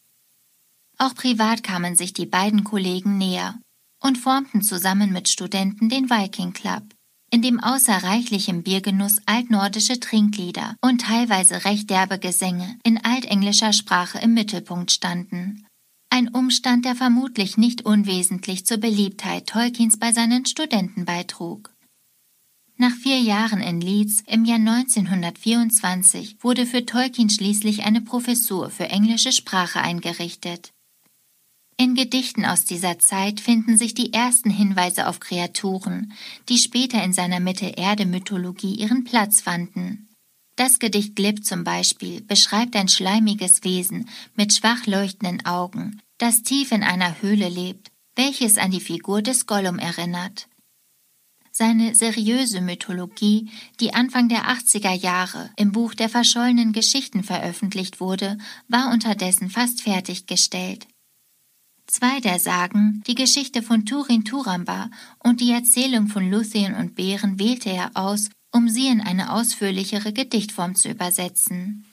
Auch 0.97 1.15
privat 1.15 1.63
kamen 1.63 1.95
sich 1.95 2.13
die 2.13 2.25
beiden 2.25 2.65
Kollegen 2.65 3.17
näher 3.17 3.57
und 4.01 4.17
formten 4.17 4.61
zusammen 4.61 5.13
mit 5.13 5.29
Studenten 5.29 5.87
den 5.87 6.09
Viking 6.09 6.51
Club, 6.51 6.83
in 7.31 7.41
dem 7.41 7.61
außer 7.61 8.03
reichlichem 8.03 8.63
Biergenuss 8.63 9.17
altnordische 9.25 9.99
Trinklieder 9.99 10.75
und 10.81 11.01
teilweise 11.01 11.63
recht 11.63 11.89
derbe 11.89 12.19
Gesänge 12.19 12.77
in 12.83 12.97
altenglischer 13.03 13.71
Sprache 13.71 14.19
im 14.19 14.33
Mittelpunkt 14.33 14.91
standen. 14.91 15.65
Ein 16.09 16.27
Umstand, 16.27 16.85
der 16.85 16.95
vermutlich 16.95 17.55
nicht 17.55 17.85
unwesentlich 17.85 18.65
zur 18.65 18.77
Beliebtheit 18.77 19.47
Tolkiens 19.47 19.99
bei 19.99 20.11
seinen 20.11 20.45
Studenten 20.45 21.05
beitrug. 21.05 21.71
Nach 22.81 22.95
vier 22.95 23.19
Jahren 23.19 23.59
in 23.59 23.81
Leeds 23.81 24.23
im 24.25 24.45
Jahr 24.45 24.57
1924 24.57 26.37
wurde 26.39 26.65
für 26.65 26.85
Tolkien 26.85 27.29
schließlich 27.29 27.83
eine 27.83 27.99
Professur 27.99 28.69
für 28.69 28.85
englische 28.85 29.33
Sprache 29.33 29.81
eingerichtet. 29.81 30.71
In 31.75 31.93
Gedichten 31.93 32.45
aus 32.45 32.63
dieser 32.63 32.97
Zeit 32.97 33.41
finden 33.41 33.77
sich 33.77 33.95
die 33.95 34.13
ersten 34.13 34.49
Hinweise 34.49 35.07
auf 35.07 35.19
Kreaturen, 35.19 36.13
die 36.47 36.57
später 36.57 37.03
in 37.03 37.11
seiner 37.11 37.41
Mittelerde-Mythologie 37.41 38.75
ihren 38.75 39.03
Platz 39.03 39.41
fanden. 39.41 40.07
Das 40.55 40.79
Gedicht 40.79 41.17
Glib 41.17 41.43
zum 41.43 41.65
Beispiel 41.65 42.21
beschreibt 42.21 42.77
ein 42.77 42.87
schleimiges 42.87 43.65
Wesen 43.65 44.07
mit 44.35 44.53
schwach 44.53 44.85
leuchtenden 44.85 45.45
Augen, 45.45 46.01
das 46.17 46.43
tief 46.43 46.71
in 46.71 46.83
einer 46.83 47.21
Höhle 47.21 47.49
lebt, 47.49 47.91
welches 48.15 48.57
an 48.57 48.71
die 48.71 48.79
Figur 48.79 49.21
des 49.21 49.47
Gollum 49.47 49.79
erinnert. 49.79 50.48
Seine 51.61 51.93
seriöse 51.93 52.61
Mythologie, 52.61 53.49
die 53.81 53.93
Anfang 53.93 54.29
der 54.29 54.45
80er 54.45 54.93
Jahre 54.93 55.49
im 55.57 55.73
Buch 55.73 55.93
der 55.93 56.07
verschollenen 56.07 56.71
Geschichten 56.71 57.21
veröffentlicht 57.21 57.99
wurde, 57.99 58.37
war 58.69 58.93
unterdessen 58.93 59.49
fast 59.49 59.81
fertiggestellt. 59.81 60.87
Zwei 61.85 62.21
der 62.21 62.39
Sagen, 62.39 63.03
die 63.07 63.15
Geschichte 63.15 63.61
von 63.61 63.85
Turin 63.85 64.23
Turamba 64.23 64.89
und 65.21 65.41
die 65.41 65.51
Erzählung 65.51 66.07
von 66.07 66.31
Luthien 66.31 66.75
und 66.75 66.95
Bären 66.95 67.39
wählte 67.39 67.71
er 67.71 67.91
aus, 67.93 68.29
um 68.53 68.69
sie 68.69 68.87
in 68.87 69.01
eine 69.01 69.33
ausführlichere 69.33 70.13
Gedichtform 70.13 70.75
zu 70.75 70.87
übersetzen. 70.87 71.85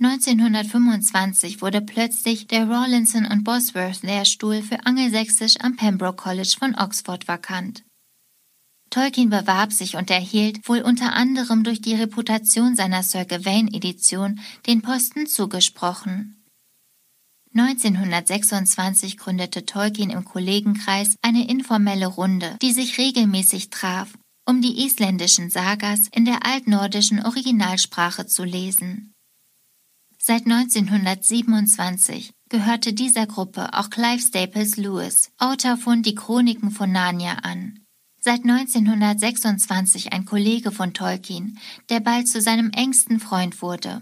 1925 0.00 1.62
wurde 1.62 1.80
plötzlich 1.80 2.46
der 2.46 2.68
Rawlinson 2.68 3.24
und 3.24 3.42
Bosworth 3.42 4.02
Lehrstuhl 4.02 4.60
für 4.60 4.84
Angelsächsisch 4.84 5.54
am 5.60 5.76
Pembroke 5.76 6.22
College 6.22 6.56
von 6.58 6.74
Oxford 6.74 7.26
vakant. 7.26 7.84
Tolkien 8.94 9.28
bewarb 9.28 9.72
sich 9.72 9.96
und 9.96 10.08
erhielt 10.08 10.68
wohl 10.68 10.80
unter 10.80 11.14
anderem 11.14 11.64
durch 11.64 11.80
die 11.80 11.96
Reputation 11.96 12.76
seiner 12.76 13.02
Sir 13.02 13.24
Gawain 13.24 13.66
Edition 13.74 14.38
den 14.68 14.82
Posten 14.82 15.26
zugesprochen. 15.26 16.44
1926 17.56 19.16
gründete 19.16 19.66
Tolkien 19.66 20.10
im 20.10 20.24
Kollegenkreis 20.24 21.16
eine 21.22 21.48
informelle 21.48 22.06
Runde, 22.06 22.56
die 22.62 22.70
sich 22.70 22.96
regelmäßig 22.96 23.70
traf, 23.70 24.16
um 24.46 24.62
die 24.62 24.84
isländischen 24.86 25.50
Sagas 25.50 26.06
in 26.12 26.24
der 26.24 26.46
altnordischen 26.46 27.20
Originalsprache 27.24 28.26
zu 28.26 28.44
lesen. 28.44 29.12
Seit 30.18 30.46
1927 30.46 32.30
gehörte 32.48 32.92
dieser 32.92 33.26
Gruppe 33.26 33.74
auch 33.74 33.90
Clive 33.90 34.22
Staples 34.22 34.76
Lewis, 34.76 35.32
Autor 35.38 35.78
von 35.78 36.04
Die 36.04 36.14
Chroniken 36.14 36.70
von 36.70 36.92
Narnia 36.92 37.38
an. 37.42 37.83
Seit 38.26 38.42
1926 38.44 40.14
ein 40.14 40.24
Kollege 40.24 40.72
von 40.72 40.94
Tolkien, 40.94 41.58
der 41.90 42.00
bald 42.00 42.26
zu 42.26 42.40
seinem 42.40 42.70
engsten 42.70 43.20
Freund 43.20 43.60
wurde. 43.60 44.00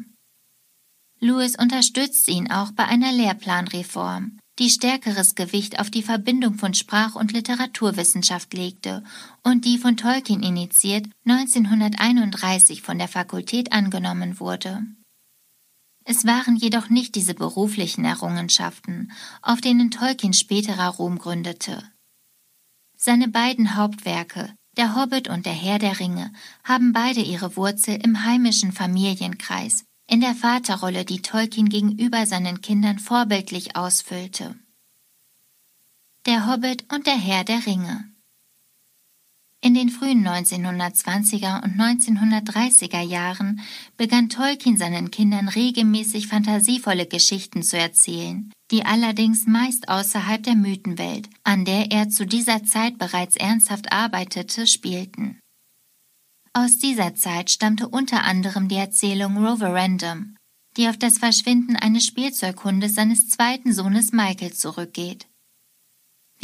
Lewis 1.18 1.58
unterstützt 1.58 2.28
ihn 2.28 2.48
auch 2.48 2.70
bei 2.70 2.84
einer 2.84 3.10
Lehrplanreform, 3.10 4.38
die 4.60 4.70
stärkeres 4.70 5.34
Gewicht 5.34 5.80
auf 5.80 5.90
die 5.90 6.04
Verbindung 6.04 6.54
von 6.54 6.72
Sprach- 6.72 7.16
und 7.16 7.32
Literaturwissenschaft 7.32 8.54
legte 8.54 9.02
und 9.42 9.64
die 9.64 9.76
von 9.76 9.96
Tolkien 9.96 10.44
initiiert 10.44 11.08
1931 11.24 12.80
von 12.80 12.98
der 12.98 13.08
Fakultät 13.08 13.72
angenommen 13.72 14.38
wurde. 14.38 14.86
Es 16.04 16.24
waren 16.24 16.54
jedoch 16.54 16.90
nicht 16.90 17.16
diese 17.16 17.34
beruflichen 17.34 18.04
Errungenschaften, 18.04 19.10
auf 19.40 19.60
denen 19.60 19.90
Tolkien 19.90 20.32
späterer 20.32 20.90
Ruhm 20.90 21.18
gründete. 21.18 21.82
Seine 23.04 23.26
beiden 23.26 23.74
Hauptwerke, 23.74 24.54
Der 24.76 24.94
Hobbit 24.94 25.26
und 25.26 25.44
der 25.44 25.52
Herr 25.52 25.80
der 25.80 25.98
Ringe, 25.98 26.32
haben 26.62 26.92
beide 26.92 27.20
ihre 27.20 27.56
Wurzel 27.56 27.96
im 27.96 28.24
heimischen 28.24 28.70
Familienkreis, 28.70 29.84
in 30.08 30.20
der 30.20 30.36
Vaterrolle, 30.36 31.04
die 31.04 31.20
Tolkien 31.20 31.68
gegenüber 31.68 32.26
seinen 32.26 32.60
Kindern 32.60 33.00
vorbildlich 33.00 33.74
ausfüllte. 33.74 34.54
Der 36.26 36.46
Hobbit 36.46 36.92
und 36.92 37.08
der 37.08 37.16
Herr 37.16 37.42
der 37.42 37.66
Ringe 37.66 38.11
in 39.64 39.74
den 39.74 39.90
frühen 39.90 40.26
1920er 40.26 41.62
und 41.62 41.80
1930er 41.80 43.00
Jahren 43.00 43.60
begann 43.96 44.28
Tolkien 44.28 44.76
seinen 44.76 45.12
Kindern 45.12 45.48
regelmäßig 45.48 46.26
fantasievolle 46.26 47.06
Geschichten 47.06 47.62
zu 47.62 47.78
erzählen, 47.78 48.52
die 48.72 48.84
allerdings 48.84 49.46
meist 49.46 49.88
außerhalb 49.88 50.42
der 50.42 50.56
Mythenwelt, 50.56 51.30
an 51.44 51.64
der 51.64 51.92
er 51.92 52.08
zu 52.08 52.26
dieser 52.26 52.64
Zeit 52.64 52.98
bereits 52.98 53.36
ernsthaft 53.36 53.92
arbeitete, 53.92 54.66
spielten. 54.66 55.38
Aus 56.52 56.78
dieser 56.78 57.14
Zeit 57.14 57.50
stammte 57.50 57.88
unter 57.88 58.24
anderem 58.24 58.68
die 58.68 58.76
Erzählung 58.76 59.38
Roverandom, 59.46 60.36
die 60.76 60.88
auf 60.88 60.98
das 60.98 61.18
Verschwinden 61.18 61.76
eines 61.76 62.04
Spielzeughundes 62.04 62.96
seines 62.96 63.28
zweiten 63.28 63.72
Sohnes 63.72 64.12
Michael 64.12 64.52
zurückgeht. 64.52 65.28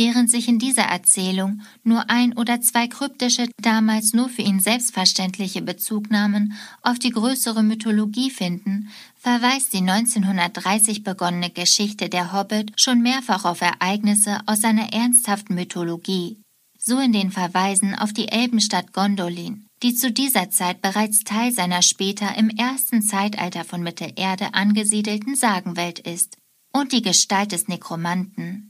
Während 0.01 0.31
sich 0.31 0.47
in 0.47 0.61
dieser 0.61 0.85
Erzählung 0.85 1.63
nur 1.83 2.09
ein 2.09 2.33
oder 2.39 2.61
zwei 2.61 2.87
kryptische, 2.87 3.49
damals 3.61 4.13
nur 4.13 4.29
für 4.29 4.43
ihn 4.43 4.61
selbstverständliche 4.61 5.61
Bezugnahmen 5.61 6.53
auf 6.83 7.01
die 7.01 7.11
größere 7.11 7.65
Mythologie 7.65 8.31
finden, 8.31 8.91
verweist 9.17 9.73
die 9.73 9.79
1930 9.79 11.03
begonnene 11.03 11.51
Geschichte 11.51 12.09
der 12.09 12.33
Hobbit 12.33 12.81
schon 12.81 13.03
mehrfach 13.03 13.45
auf 13.45 13.61
Ereignisse 13.61 14.39
aus 14.47 14.61
seiner 14.61 14.93
ernsthaften 14.93 15.57
Mythologie, 15.57 16.41
so 16.79 17.01
in 17.01 17.13
den 17.13 17.33
Verweisen 17.33 17.97
auf 17.97 18.13
die 18.13 18.29
Elbenstadt 18.29 18.93
Gondolin, 18.93 19.67
die 19.83 19.97
zu 19.97 20.13
dieser 20.13 20.49
Zeit 20.49 20.81
bereits 20.81 21.25
Teil 21.25 21.51
seiner 21.51 21.83
später 21.83 22.37
im 22.37 22.51
ersten 22.51 23.03
Zeitalter 23.03 23.65
von 23.65 23.83
Mittelerde 23.83 24.55
angesiedelten 24.55 25.35
Sagenwelt 25.35 25.99
ist, 25.99 26.37
und 26.73 26.93
die 26.93 27.03
Gestalt 27.03 27.51
des 27.51 27.67
Nekromanten. 27.67 28.68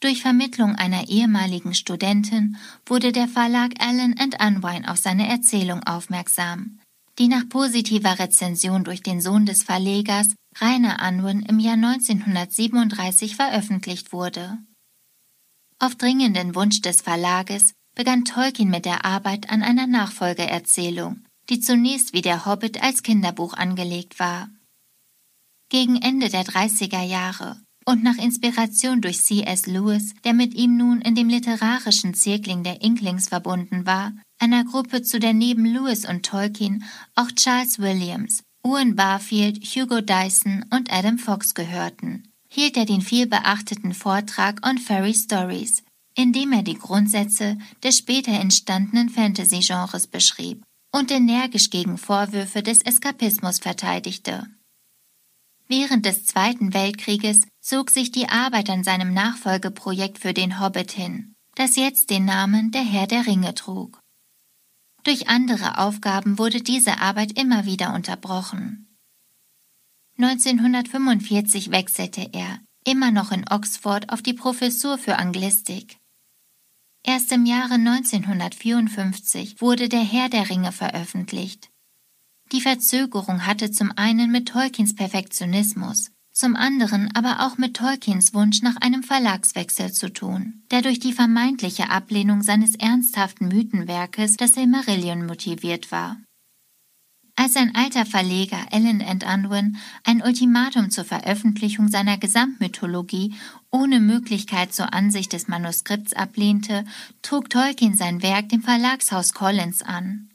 Durch 0.00 0.22
Vermittlung 0.22 0.76
einer 0.76 1.08
ehemaligen 1.08 1.74
Studentin 1.74 2.56
wurde 2.86 3.12
der 3.12 3.28
Verlag 3.28 3.74
Allen 3.80 4.14
Unwine 4.14 4.90
auf 4.90 4.96
seine 4.96 5.28
Erzählung 5.28 5.82
aufmerksam, 5.82 6.80
die 7.18 7.28
nach 7.28 7.46
positiver 7.50 8.18
Rezension 8.18 8.82
durch 8.82 9.02
den 9.02 9.20
Sohn 9.20 9.44
des 9.44 9.62
Verlegers, 9.62 10.34
Rainer 10.58 11.06
Unwin, 11.06 11.42
im 11.42 11.58
Jahr 11.58 11.74
1937 11.74 13.36
veröffentlicht 13.36 14.14
wurde. 14.14 14.56
Auf 15.78 15.96
dringenden 15.96 16.54
Wunsch 16.54 16.80
des 16.80 17.02
Verlages 17.02 17.74
begann 17.94 18.24
Tolkien 18.24 18.70
mit 18.70 18.86
der 18.86 19.04
Arbeit 19.04 19.50
an 19.50 19.62
einer 19.62 19.86
Nachfolgeerzählung, 19.86 21.24
die 21.50 21.60
zunächst 21.60 22.14
wie 22.14 22.22
der 22.22 22.46
Hobbit 22.46 22.82
als 22.82 23.02
Kinderbuch 23.02 23.52
angelegt 23.52 24.18
war. 24.18 24.48
Gegen 25.68 26.00
Ende 26.00 26.30
der 26.30 26.44
30er 26.44 27.02
Jahre 27.02 27.60
und 27.90 28.04
nach 28.04 28.18
Inspiration 28.18 29.00
durch 29.00 29.20
C.S. 29.20 29.66
Lewis, 29.66 30.14
der 30.24 30.32
mit 30.32 30.54
ihm 30.54 30.76
nun 30.76 31.00
in 31.00 31.16
dem 31.16 31.28
literarischen 31.28 32.14
Zirkling 32.14 32.62
der 32.62 32.82
Inklings 32.82 33.28
verbunden 33.28 33.84
war, 33.84 34.12
einer 34.38 34.64
Gruppe, 34.64 35.02
zu 35.02 35.18
der 35.18 35.32
neben 35.32 35.64
Lewis 35.64 36.08
und 36.08 36.24
Tolkien 36.24 36.84
auch 37.16 37.30
Charles 37.32 37.80
Williams, 37.80 38.44
Owen 38.62 38.94
Barfield, 38.94 39.64
Hugo 39.64 40.00
Dyson 40.00 40.64
und 40.70 40.92
Adam 40.92 41.18
Fox 41.18 41.52
gehörten, 41.52 42.28
hielt 42.48 42.76
er 42.76 42.84
den 42.84 43.00
vielbeachteten 43.00 43.92
Vortrag 43.92 44.64
on 44.64 44.78
Fairy 44.78 45.14
Stories, 45.14 45.82
in 46.14 46.32
dem 46.32 46.52
er 46.52 46.62
die 46.62 46.78
Grundsätze 46.78 47.58
des 47.82 47.98
später 47.98 48.32
entstandenen 48.32 49.08
Fantasy-Genres 49.08 50.06
beschrieb 50.06 50.62
und 50.92 51.10
energisch 51.10 51.70
gegen 51.70 51.98
Vorwürfe 51.98 52.62
des 52.62 52.82
Eskapismus 52.82 53.58
verteidigte. 53.58 54.46
Während 55.70 56.04
des 56.04 56.26
Zweiten 56.26 56.74
Weltkrieges 56.74 57.42
zog 57.70 57.90
sich 57.90 58.10
die 58.10 58.28
Arbeit 58.28 58.68
an 58.68 58.82
seinem 58.82 59.14
Nachfolgeprojekt 59.14 60.18
für 60.18 60.34
den 60.34 60.58
Hobbit 60.58 60.90
hin, 60.90 61.36
das 61.54 61.76
jetzt 61.76 62.10
den 62.10 62.24
Namen 62.24 62.72
Der 62.72 62.82
Herr 62.82 63.06
der 63.06 63.28
Ringe 63.28 63.54
trug. 63.54 64.00
Durch 65.04 65.28
andere 65.28 65.78
Aufgaben 65.78 66.36
wurde 66.36 66.62
diese 66.62 66.98
Arbeit 66.98 67.38
immer 67.38 67.66
wieder 67.66 67.94
unterbrochen. 67.94 68.98
1945 70.18 71.70
wechselte 71.70 72.28
er, 72.32 72.58
immer 72.84 73.12
noch 73.12 73.30
in 73.30 73.48
Oxford, 73.48 74.12
auf 74.12 74.20
die 74.20 74.34
Professur 74.34 74.98
für 74.98 75.16
Anglistik. 75.16 75.96
Erst 77.04 77.30
im 77.30 77.46
Jahre 77.46 77.74
1954 77.74 79.60
wurde 79.60 79.88
Der 79.88 80.02
Herr 80.02 80.28
der 80.28 80.50
Ringe 80.50 80.72
veröffentlicht. 80.72 81.70
Die 82.50 82.62
Verzögerung 82.62 83.46
hatte 83.46 83.70
zum 83.70 83.92
einen 83.94 84.32
mit 84.32 84.48
Tolkiens 84.48 84.96
Perfektionismus, 84.96 86.10
zum 86.40 86.56
anderen 86.56 87.14
aber 87.14 87.46
auch 87.46 87.58
mit 87.58 87.76
Tolkiens 87.76 88.32
Wunsch 88.32 88.62
nach 88.62 88.76
einem 88.76 89.02
Verlagswechsel 89.02 89.92
zu 89.92 90.10
tun, 90.10 90.62
der 90.70 90.80
durch 90.80 90.98
die 90.98 91.12
vermeintliche 91.12 91.90
Ablehnung 91.90 92.42
seines 92.42 92.74
ernsthaften 92.76 93.48
Mythenwerkes 93.48 94.38
das 94.38 94.52
Silmarillion 94.52 95.26
motiviert 95.26 95.92
war. 95.92 96.16
Als 97.36 97.56
ein 97.56 97.74
alter 97.74 98.06
Verleger 98.06 98.58
Ellen 98.70 99.02
and 99.02 99.22
Unwin 99.22 99.76
ein 100.04 100.22
Ultimatum 100.22 100.90
zur 100.90 101.04
Veröffentlichung 101.04 101.88
seiner 101.88 102.16
Gesamtmythologie 102.16 103.34
ohne 103.70 104.00
Möglichkeit 104.00 104.72
zur 104.72 104.94
Ansicht 104.94 105.34
des 105.34 105.46
Manuskripts 105.46 106.14
ablehnte, 106.14 106.86
trug 107.20 107.50
Tolkien 107.50 107.96
sein 107.96 108.22
Werk 108.22 108.48
dem 108.48 108.62
Verlagshaus 108.62 109.34
Collins 109.34 109.82
an. 109.82 110.29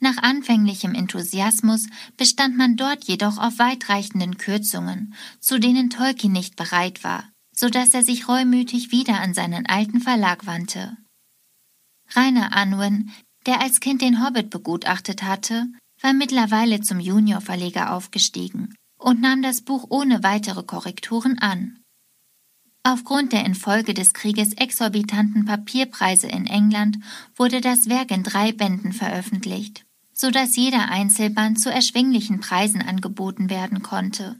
Nach 0.00 0.16
anfänglichem 0.16 0.94
Enthusiasmus 0.94 1.86
bestand 2.16 2.56
man 2.56 2.76
dort 2.76 3.04
jedoch 3.04 3.36
auf 3.36 3.58
weitreichenden 3.58 4.38
Kürzungen, 4.38 5.14
zu 5.40 5.60
denen 5.60 5.90
Tolkien 5.90 6.32
nicht 6.32 6.56
bereit 6.56 7.04
war, 7.04 7.30
so 7.54 7.68
dass 7.68 7.92
er 7.92 8.02
sich 8.02 8.26
reumütig 8.26 8.92
wieder 8.92 9.20
an 9.20 9.34
seinen 9.34 9.66
alten 9.66 10.00
Verlag 10.00 10.46
wandte. 10.46 10.96
Rainer 12.14 12.50
Unwin, 12.62 13.10
der 13.44 13.60
als 13.60 13.80
Kind 13.80 14.00
den 14.00 14.24
Hobbit 14.24 14.48
begutachtet 14.48 15.22
hatte, 15.22 15.66
war 16.00 16.14
mittlerweile 16.14 16.80
zum 16.80 16.98
Juniorverleger 16.98 17.92
aufgestiegen 17.92 18.74
und 18.98 19.20
nahm 19.20 19.42
das 19.42 19.60
Buch 19.60 19.86
ohne 19.90 20.22
weitere 20.22 20.62
Korrekturen 20.62 21.38
an. 21.38 21.78
Aufgrund 22.82 23.32
der 23.32 23.44
infolge 23.44 23.92
des 23.92 24.14
Krieges 24.14 24.54
exorbitanten 24.54 25.44
Papierpreise 25.44 26.26
in 26.26 26.46
England 26.46 26.98
wurde 27.36 27.60
das 27.60 27.90
Werk 27.90 28.10
in 28.10 28.22
drei 28.22 28.52
Bänden 28.52 28.94
veröffentlicht, 28.94 29.84
so 30.20 30.30
dass 30.30 30.54
jeder 30.54 30.90
Einzelband 30.90 31.58
zu 31.58 31.72
erschwinglichen 31.72 32.40
Preisen 32.40 32.82
angeboten 32.82 33.48
werden 33.48 33.80
konnte. 33.80 34.38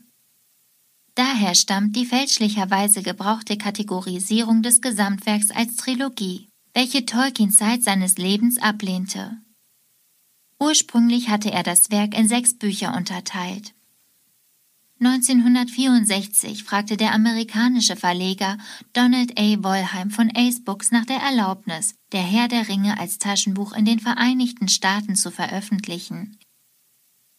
Daher 1.14 1.54
stammt 1.54 1.96
die 1.96 2.04
fälschlicherweise 2.04 3.02
gebrauchte 3.02 3.56
Kategorisierung 3.56 4.62
des 4.62 4.82
Gesamtwerks 4.82 5.50
als 5.50 5.76
Trilogie, 5.76 6.50
welche 6.74 7.06
Tolkien 7.06 7.50
Zeit 7.50 7.82
seines 7.82 8.18
Lebens 8.18 8.58
ablehnte. 8.58 9.38
Ursprünglich 10.58 11.30
hatte 11.30 11.50
er 11.50 11.62
das 11.62 11.90
Werk 11.90 12.14
in 12.14 12.28
sechs 12.28 12.58
Bücher 12.58 12.94
unterteilt. 12.94 13.72
1964 15.02 16.62
fragte 16.62 16.98
der 16.98 17.14
amerikanische 17.14 17.96
Verleger 17.96 18.58
Donald 18.92 19.38
A. 19.38 19.62
Wollheim 19.62 20.10
von 20.10 20.30
Ace 20.34 20.62
Books 20.62 20.90
nach 20.90 21.06
der 21.06 21.16
Erlaubnis, 21.16 21.94
Der 22.12 22.20
Herr 22.20 22.48
der 22.48 22.68
Ringe 22.68 23.00
als 23.00 23.16
Taschenbuch 23.16 23.72
in 23.72 23.86
den 23.86 23.98
Vereinigten 23.98 24.68
Staaten 24.68 25.16
zu 25.16 25.30
veröffentlichen. 25.30 26.38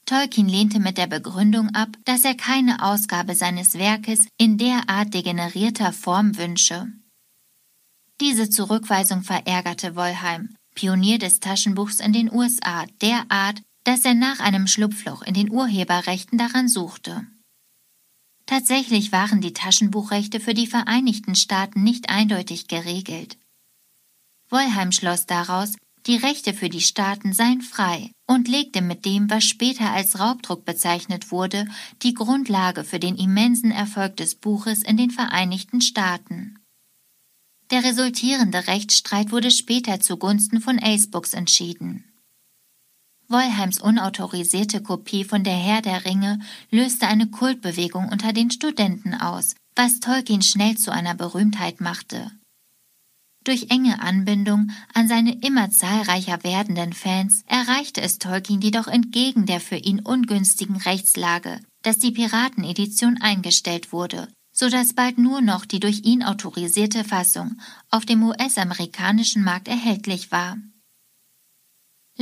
Tolkien 0.08 0.50
lehnte 0.50 0.80
mit 0.80 0.98
der 0.98 1.06
Begründung 1.06 1.70
ab, 1.76 1.90
dass 2.06 2.26
er 2.26 2.34
keine 2.34 2.84
Ausgabe 2.84 3.36
seines 3.36 3.76
Werkes 3.78 4.28
in 4.40 4.58
derart 4.58 5.14
degenerierter 5.14 5.94
Form 5.94 6.38
wünsche. 6.38 6.92
Diese 8.20 8.50
Zurückweisung 8.50 9.22
verärgerte 9.22 9.96
Wollheim, 9.96 10.56
Pionier 10.74 11.20
des 11.20 11.40
Taschenbuchs 11.40 12.00
in 12.00 12.12
den 12.12 12.34
USA, 12.34 12.88
derart, 13.04 13.62
dass 13.84 14.04
er 14.04 14.16
nach 14.16 14.40
einem 14.40 14.66
Schlupfloch 14.66 15.22
in 15.22 15.36
den 15.36 15.52
Urheberrechten 15.52 16.40
daran 16.40 16.68
suchte. 16.68 17.28
Tatsächlich 18.52 19.14
waren 19.14 19.40
die 19.40 19.54
Taschenbuchrechte 19.54 20.42
für 20.42 20.54
die 20.54 20.68
Vereinigten 20.68 21.36
Staaten 21.36 21.84
nicht 21.84 22.10
eindeutig 22.10 22.68
geregelt. 22.68 23.38
Wollheim 24.50 24.92
schloss 24.92 25.26
daraus, 25.26 25.78
die 26.06 26.18
Rechte 26.18 26.54
für 26.54 26.68
die 26.68 26.82
Staaten 26.82 27.32
seien 27.32 27.62
frei 27.62 28.12
und 28.28 28.50
legte 28.50 28.82
mit 28.82 29.06
dem, 29.06 29.30
was 29.30 29.46
später 29.46 29.92
als 29.92 30.20
Raubdruck 30.20 30.66
bezeichnet 30.66 31.32
wurde, 31.32 31.66
die 32.02 32.14
Grundlage 32.14 32.84
für 32.84 33.00
den 33.00 33.16
immensen 33.16 33.72
Erfolg 33.72 34.18
des 34.18 34.36
Buches 34.36 34.84
in 34.84 34.98
den 34.98 35.12
Vereinigten 35.12 35.80
Staaten. 35.80 36.60
Der 37.72 37.86
resultierende 37.86 38.68
Rechtsstreit 38.68 39.32
wurde 39.32 39.50
später 39.50 40.02
zugunsten 40.02 40.60
von 40.60 40.78
Acebooks 40.78 41.34
entschieden. 41.34 42.11
Wollheims 43.32 43.80
unautorisierte 43.80 44.82
Kopie 44.82 45.24
von 45.24 45.44
Der 45.44 45.56
Herr 45.56 45.82
der 45.82 46.06
Ringe 46.06 46.40
löste 46.70 47.08
eine 47.08 47.28
Kultbewegung 47.28 48.10
unter 48.10 48.34
den 48.34 48.52
Studenten 48.52 49.14
aus, 49.14 49.56
was 49.76 50.00
Tolkien 50.00 50.42
schnell 50.42 50.78
zu 50.78 50.92
einer 50.92 51.16
Berühmtheit 51.16 51.82
machte. 51.82 52.32
Durch 53.44 53.72
enge 53.72 54.02
Anbindung 54.02 54.70
an 54.94 55.08
seine 55.08 55.40
immer 55.42 55.72
zahlreicher 55.72 56.44
werdenden 56.44 56.94
Fans 56.94 57.44
erreichte 57.48 58.02
es 58.02 58.20
Tolkien 58.20 58.62
jedoch 58.62 58.88
entgegen 58.88 59.46
der 59.46 59.60
für 59.60 59.78
ihn 59.78 60.00
ungünstigen 60.00 60.78
Rechtslage, 60.78 61.60
dass 61.82 61.98
die 61.98 62.12
Piratenedition 62.12 63.20
eingestellt 63.22 63.92
wurde 63.92 64.28
so 64.52 64.70
dass 64.70 64.94
bald 64.94 65.18
nur 65.18 65.42
noch 65.42 65.66
die 65.66 65.80
durch 65.80 66.04
ihn 66.04 66.24
autorisierte 66.24 67.04
Fassung 67.04 67.58
auf 67.90 68.06
dem 68.06 68.24
US-amerikanischen 68.24 69.44
Markt 69.44 69.68
erhältlich 69.68 70.32
war. 70.32 70.58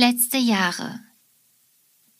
Letzte 0.02 0.38
Jahre 0.38 0.98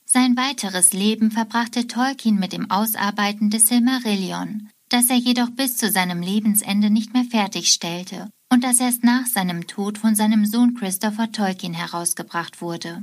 Sein 0.04 0.36
weiteres 0.36 0.92
Leben 0.92 1.30
verbrachte 1.30 1.86
Tolkien 1.86 2.38
mit 2.38 2.52
dem 2.52 2.70
Ausarbeiten 2.70 3.48
des 3.48 3.68
Silmarillion, 3.68 4.68
das 4.90 5.08
er 5.08 5.16
jedoch 5.16 5.48
bis 5.48 5.78
zu 5.78 5.90
seinem 5.90 6.20
Lebensende 6.20 6.90
nicht 6.90 7.14
mehr 7.14 7.24
fertigstellte 7.24 8.28
und 8.52 8.64
das 8.64 8.80
erst 8.80 9.02
nach 9.02 9.24
seinem 9.24 9.66
Tod 9.66 9.96
von 9.96 10.14
seinem 10.14 10.44
Sohn 10.44 10.74
Christopher 10.74 11.32
Tolkien 11.32 11.72
herausgebracht 11.72 12.60
wurde. 12.60 13.02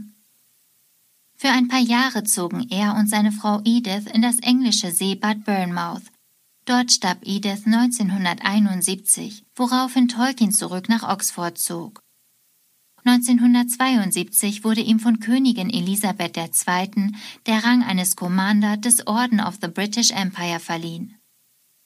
Für 1.38 1.50
ein 1.50 1.70
paar 1.70 1.80
Jahre 1.80 2.24
zogen 2.24 2.68
er 2.70 2.98
und 2.98 3.10
seine 3.10 3.32
Frau 3.32 3.62
Edith 3.66 4.06
in 4.14 4.22
das 4.22 4.38
englische 4.42 4.92
Seebad 4.92 5.44
Bournemouth, 5.44 6.04
Dort 6.66 6.92
starb 6.92 7.26
Edith 7.26 7.66
1971, 7.66 9.44
woraufhin 9.56 10.08
Tolkien 10.08 10.52
zurück 10.52 10.88
nach 10.88 11.02
Oxford 11.02 11.58
zog. 11.58 12.04
1972 13.08 14.66
wurde 14.66 14.82
ihm 14.82 15.00
von 15.00 15.20
Königin 15.22 15.70
Elisabeth 15.70 16.36
II. 16.36 17.12
der 17.46 17.64
Rang 17.64 17.82
eines 17.84 18.18
Commander 18.18 18.76
des 18.76 19.08
Orden 19.08 19.40
of 19.40 19.60
the 19.62 19.70
British 19.70 20.12
Empire 20.12 20.60
verliehen. 20.60 21.16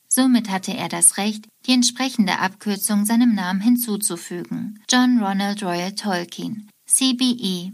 Somit 0.08 0.50
hatte 0.50 0.76
er 0.76 0.90
das 0.90 1.18
Recht, 1.18 1.48
die 1.68 1.74
entsprechende 1.74 2.40
Abkürzung 2.40 3.06
seinem 3.06 3.36
Namen 3.36 3.62
hinzuzufügen, 3.62 4.84
John 4.90 5.20
Ronald 5.20 5.64
Royal 5.64 5.94
Tolkien, 5.94 6.68
CBE. 6.88 7.74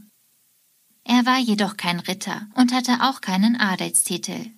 Er 1.05 1.25
war 1.25 1.39
jedoch 1.39 1.77
kein 1.77 2.01
Ritter 2.01 2.47
und 2.53 2.73
hatte 2.73 2.97
auch 3.01 3.21
keinen 3.21 3.55
Adelstitel. 3.55 4.51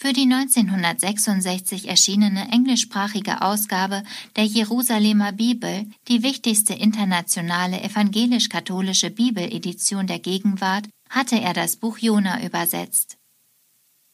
Für 0.00 0.12
die 0.12 0.32
1966 0.32 1.88
erschienene 1.88 2.52
englischsprachige 2.52 3.42
Ausgabe 3.42 4.04
der 4.36 4.44
Jerusalemer 4.44 5.32
Bibel, 5.32 5.90
die 6.06 6.22
wichtigste 6.22 6.72
internationale 6.72 7.82
evangelisch-katholische 7.82 9.10
Bibeledition 9.10 10.06
der 10.06 10.20
Gegenwart, 10.20 10.88
hatte 11.10 11.40
er 11.40 11.52
das 11.52 11.76
Buch 11.76 11.98
Jona 11.98 12.44
übersetzt. 12.44 13.16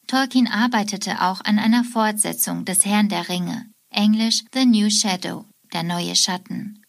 Tolkien 0.07 0.47
arbeitete 0.47 1.21
auch 1.21 1.41
an 1.41 1.59
einer 1.59 1.83
Fortsetzung 1.83 2.65
des 2.65 2.83
Herrn 2.85 3.09
der 3.09 3.29
Ringe, 3.29 3.69
englisch 3.91 4.43
The 4.53 4.65
New 4.65 4.89
Shadow, 4.89 5.45
der 5.71 5.83
neue 5.83 6.15
Schatten. 6.15 6.81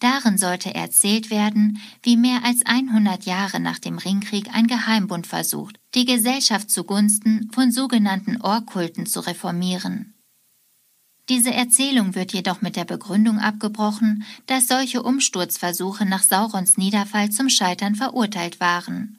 Darin 0.00 0.38
sollte 0.38 0.74
erzählt 0.74 1.30
werden, 1.30 1.80
wie 2.02 2.16
mehr 2.16 2.44
als 2.44 2.64
100 2.64 3.24
Jahre 3.24 3.58
nach 3.58 3.78
dem 3.78 3.98
Ringkrieg 3.98 4.54
ein 4.54 4.68
Geheimbund 4.68 5.26
versucht, 5.26 5.78
die 5.94 6.04
Gesellschaft 6.04 6.70
zugunsten 6.70 7.50
von 7.52 7.72
sogenannten 7.72 8.40
Orkulten 8.40 9.06
zu 9.06 9.20
reformieren. 9.20 10.14
Diese 11.28 11.52
Erzählung 11.52 12.14
wird 12.14 12.32
jedoch 12.32 12.62
mit 12.62 12.76
der 12.76 12.86
Begründung 12.86 13.38
abgebrochen, 13.38 14.24
dass 14.46 14.68
solche 14.68 15.02
Umsturzversuche 15.02 16.06
nach 16.06 16.22
Saurons 16.22 16.78
Niederfall 16.78 17.30
zum 17.30 17.50
Scheitern 17.50 17.96
verurteilt 17.96 18.60
waren. 18.60 19.18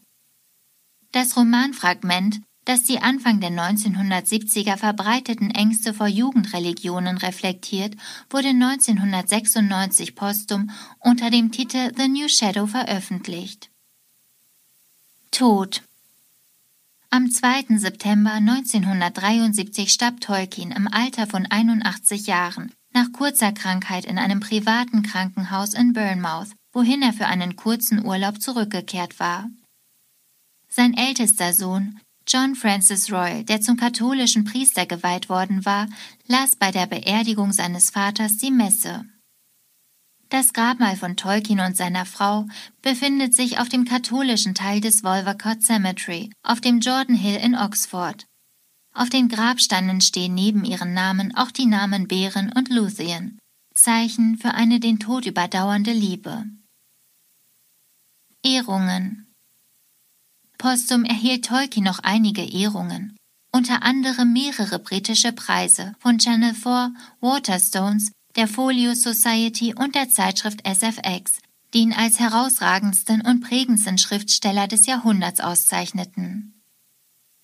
Das 1.12 1.36
Romanfragment 1.36 2.42
das 2.70 2.84
die 2.84 3.02
Anfang 3.02 3.40
der 3.40 3.50
1970er 3.50 4.78
verbreiteten 4.78 5.50
Ängste 5.50 5.92
vor 5.92 6.06
Jugendreligionen 6.06 7.18
reflektiert, 7.18 7.96
wurde 8.30 8.50
1996 8.50 10.14
postum 10.14 10.70
unter 11.00 11.32
dem 11.32 11.52
Titel 11.52 11.92
The 11.98 12.08
New 12.08 12.28
Shadow 12.28 12.68
veröffentlicht. 12.68 13.72
Tod 15.32 15.82
Am 17.10 17.32
2. 17.32 17.80
September 17.80 18.34
1973 18.34 19.92
starb 19.92 20.22
Tolkien 20.22 20.72
im 20.72 20.88
Alter 20.88 21.26
von 21.26 21.48
81 21.48 22.28
Jahren 22.28 22.72
nach 22.94 23.12
kurzer 23.12 23.52
Krankheit 23.52 24.06
in 24.06 24.20
einem 24.20 24.42
privaten 24.42 25.02
Krankenhaus 25.02 25.74
in 25.74 25.94
Bournemouth, 25.94 26.50
wohin 26.72 27.02
er 27.02 27.14
für 27.14 27.26
einen 27.26 27.56
kurzen 27.56 28.06
Urlaub 28.06 28.40
zurückgekehrt 28.40 29.20
war. 29.20 29.50
Sein 30.68 30.96
ältester 30.96 31.52
Sohn, 31.54 32.00
John 32.32 32.54
Francis 32.54 33.12
Royal, 33.12 33.44
der 33.44 33.60
zum 33.60 33.76
katholischen 33.76 34.44
Priester 34.44 34.86
geweiht 34.86 35.30
worden 35.30 35.66
war, 35.66 35.88
las 36.28 36.56
bei 36.56 36.70
der 36.70 36.86
Beerdigung 36.86 37.52
seines 37.52 37.90
Vaters 37.90 38.38
die 38.38 38.52
Messe. 38.52 39.04
Das 40.30 40.54
Grabmal 40.54 40.96
von 40.96 41.18
Tolkien 41.18 41.60
und 41.60 41.76
seiner 41.76 42.06
Frau 42.06 42.46
befindet 42.84 43.34
sich 43.34 43.58
auf 43.58 43.68
dem 43.68 43.84
katholischen 43.84 44.54
Teil 44.54 44.80
des 44.80 45.04
Wolvercote 45.04 45.62
Cemetery 45.62 46.30
auf 46.44 46.62
dem 46.62 46.82
Jordan 46.82 47.16
Hill 47.16 47.38
in 47.38 47.56
Oxford. 47.56 48.28
Auf 48.94 49.10
den 49.10 49.28
Grabsteinen 49.28 50.00
stehen 50.00 50.36
neben 50.36 50.66
ihren 50.66 50.94
Namen 50.94 51.36
auch 51.36 51.50
die 51.50 51.66
Namen 51.66 52.08
Bären 52.08 52.54
und 52.56 52.70
Luthien, 52.70 53.40
Zeichen 53.74 54.38
für 54.38 54.54
eine 54.54 54.80
den 54.80 55.00
Tod 55.00 55.26
überdauernde 55.26 55.94
Liebe. 55.94 56.46
Ehrungen 58.44 59.29
Postum 60.60 61.06
erhielt 61.06 61.46
Tolkien 61.46 61.86
noch 61.86 62.00
einige 62.00 62.44
Ehrungen, 62.44 63.16
unter 63.52 63.82
anderem 63.82 64.34
mehrere 64.34 64.78
britische 64.78 65.32
Preise 65.32 65.96
von 66.00 66.18
Channel 66.20 66.54
4, 66.54 66.94
Waterstones, 67.22 68.12
der 68.36 68.48
Folio 68.48 68.94
Society 68.94 69.74
und 69.74 69.96
der 69.96 70.10
Zeitschrift 70.10 70.68
SFX, 70.68 71.40
die 71.74 71.80
ihn 71.80 71.94
als 71.94 72.20
herausragendsten 72.20 73.22
und 73.22 73.40
prägendsten 73.40 73.98
Schriftsteller 73.98 74.68
des 74.68 74.86
Jahrhunderts 74.86 75.40
auszeichneten. 75.40 76.62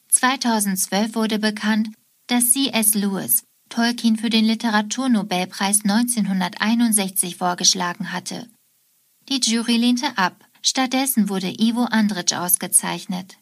2012 0.10 1.15
wurde 1.15 1.39
bekannt, 1.39 1.89
dass 2.28 2.51
C.S. 2.51 2.95
Lewis 2.95 3.43
Tolkien 3.69 4.17
für 4.17 4.30
den 4.30 4.43
Literaturnobelpreis 4.43 5.84
1961 5.84 7.38
vorgeschlagen 7.38 8.12
hatte. 8.12 8.49
Die 9.30 9.39
Jury 9.39 9.78
lehnte 9.78 10.17
ab, 10.17 10.44
Stattdessen 10.67 11.30
wurde 11.30 11.54
Ivo 11.60 11.86
Andrić 11.86 12.36
ausgezeichnet. 12.36 13.38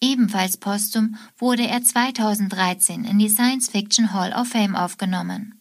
Ebenfalls 0.00 0.58
postum 0.58 1.16
wurde 1.38 1.66
er 1.66 1.82
2013 1.82 3.04
in 3.04 3.18
die 3.18 3.28
Science 3.28 3.68
Fiction 3.68 4.12
Hall 4.12 4.32
of 4.32 4.48
Fame 4.48 4.76
aufgenommen. 4.76 5.60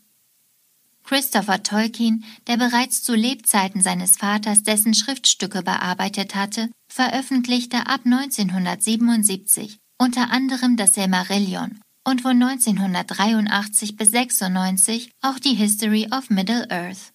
Christopher 1.03 1.63
Tolkien, 1.63 2.23
der 2.45 2.57
bereits 2.57 3.01
zu 3.01 3.15
Lebzeiten 3.15 3.81
seines 3.81 4.17
Vaters 4.17 4.61
dessen 4.61 4.93
Schriftstücke 4.93 5.63
bearbeitet 5.63 6.35
hatte, 6.35 6.69
veröffentlichte 6.87 7.87
ab 7.87 8.01
1977 8.05 9.79
unter 9.97 10.31
anderem 10.31 10.77
das 10.77 10.93
Silmarillion 10.93 11.79
und 12.03 12.21
von 12.21 12.41
1983 12.41 13.95
bis 13.95 14.11
96 14.11 15.11
auch 15.21 15.39
die 15.39 15.55
History 15.55 16.09
of 16.11 16.29
Middle-earth. 16.29 17.13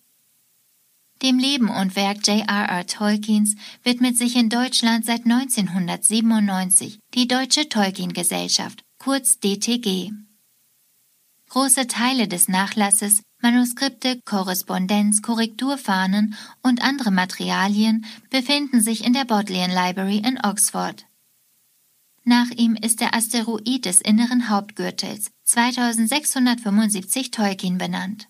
Dem 1.23 1.39
Leben 1.39 1.69
und 1.69 1.97
Werk 1.97 2.25
J.R.R. 2.27 2.87
Tolkiens 2.87 3.57
widmet 3.83 4.17
sich 4.17 4.37
in 4.37 4.49
Deutschland 4.49 5.05
seit 5.05 5.25
1997 5.25 7.01
die 7.15 7.27
Deutsche 7.27 7.69
Tolkien-Gesellschaft, 7.69 8.85
kurz 8.99 9.41
DTG. 9.41 10.13
Große 11.49 11.89
Teile 11.89 12.29
des 12.29 12.47
Nachlasses, 12.49 13.23
Manuskripte, 13.41 14.21
Korrespondenz, 14.25 15.23
Korrekturfahnen 15.23 16.37
und 16.63 16.83
andere 16.83 17.11
Materialien 17.11 18.05
befinden 18.31 18.81
sich 18.81 19.05
in 19.05 19.13
der 19.13 19.25
Bodleian 19.25 19.71
Library 19.71 20.19
in 20.19 20.39
Oxford. 20.45 21.05
Nach 22.23 22.51
ihm 22.51 22.77
ist 22.77 23.01
der 23.01 23.15
Asteroid 23.15 23.87
des 23.87 24.03
inneren 24.03 24.51
Hauptgürtels 24.51 25.31
2675 25.45 27.31
Tolkien 27.33 27.79
benannt. 27.79 28.29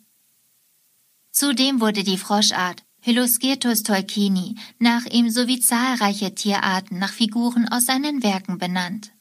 Zudem 1.39 1.81
wurde 1.81 2.03
die 2.03 2.19
Froschart 2.19 2.83
Hyloskirtus 3.01 3.85
tolkieni 3.85 4.57
nach 4.81 5.05
ihm 5.05 5.31
sowie 5.31 5.61
zahlreiche 5.61 6.35
Tierarten 6.35 6.99
nach 6.99 7.13
Figuren 7.13 7.69
aus 7.69 7.87
seinen 7.87 8.25
Werken 8.25 8.59
benannt. 8.59 9.13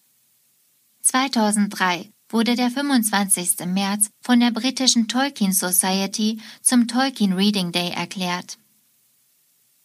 2003 1.03 2.11
wurde 2.29 2.55
der 2.55 2.71
25. 2.71 3.67
März 3.67 4.09
von 4.23 4.39
der 4.39 4.49
britischen 4.49 5.07
Tolkien 5.07 5.53
Society 5.53 6.41
zum 6.63 6.87
Tolkien 6.87 7.33
Reading 7.33 7.71
Day 7.71 7.91
erklärt. 7.91 8.57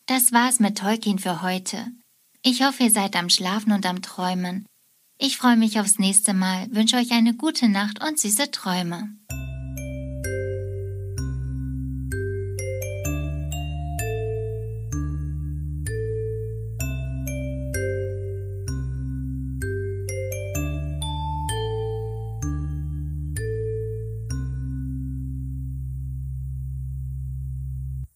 Das 0.06 0.32
war's 0.32 0.58
mit 0.58 0.78
Tolkien 0.78 1.18
für 1.18 1.42
heute. 1.42 1.84
Ich 2.42 2.64
hoffe, 2.64 2.84
ihr 2.84 2.90
seid 2.90 3.14
am 3.14 3.28
Schlafen 3.28 3.72
und 3.72 3.84
am 3.84 4.00
Träumen. 4.00 4.64
Ich 5.18 5.36
freue 5.36 5.58
mich 5.58 5.78
aufs 5.78 5.98
nächste 5.98 6.32
Mal, 6.32 6.74
wünsche 6.74 6.96
euch 6.96 7.12
eine 7.12 7.34
gute 7.34 7.68
Nacht 7.68 8.02
und 8.02 8.18
süße 8.18 8.50
Träume. 8.50 9.18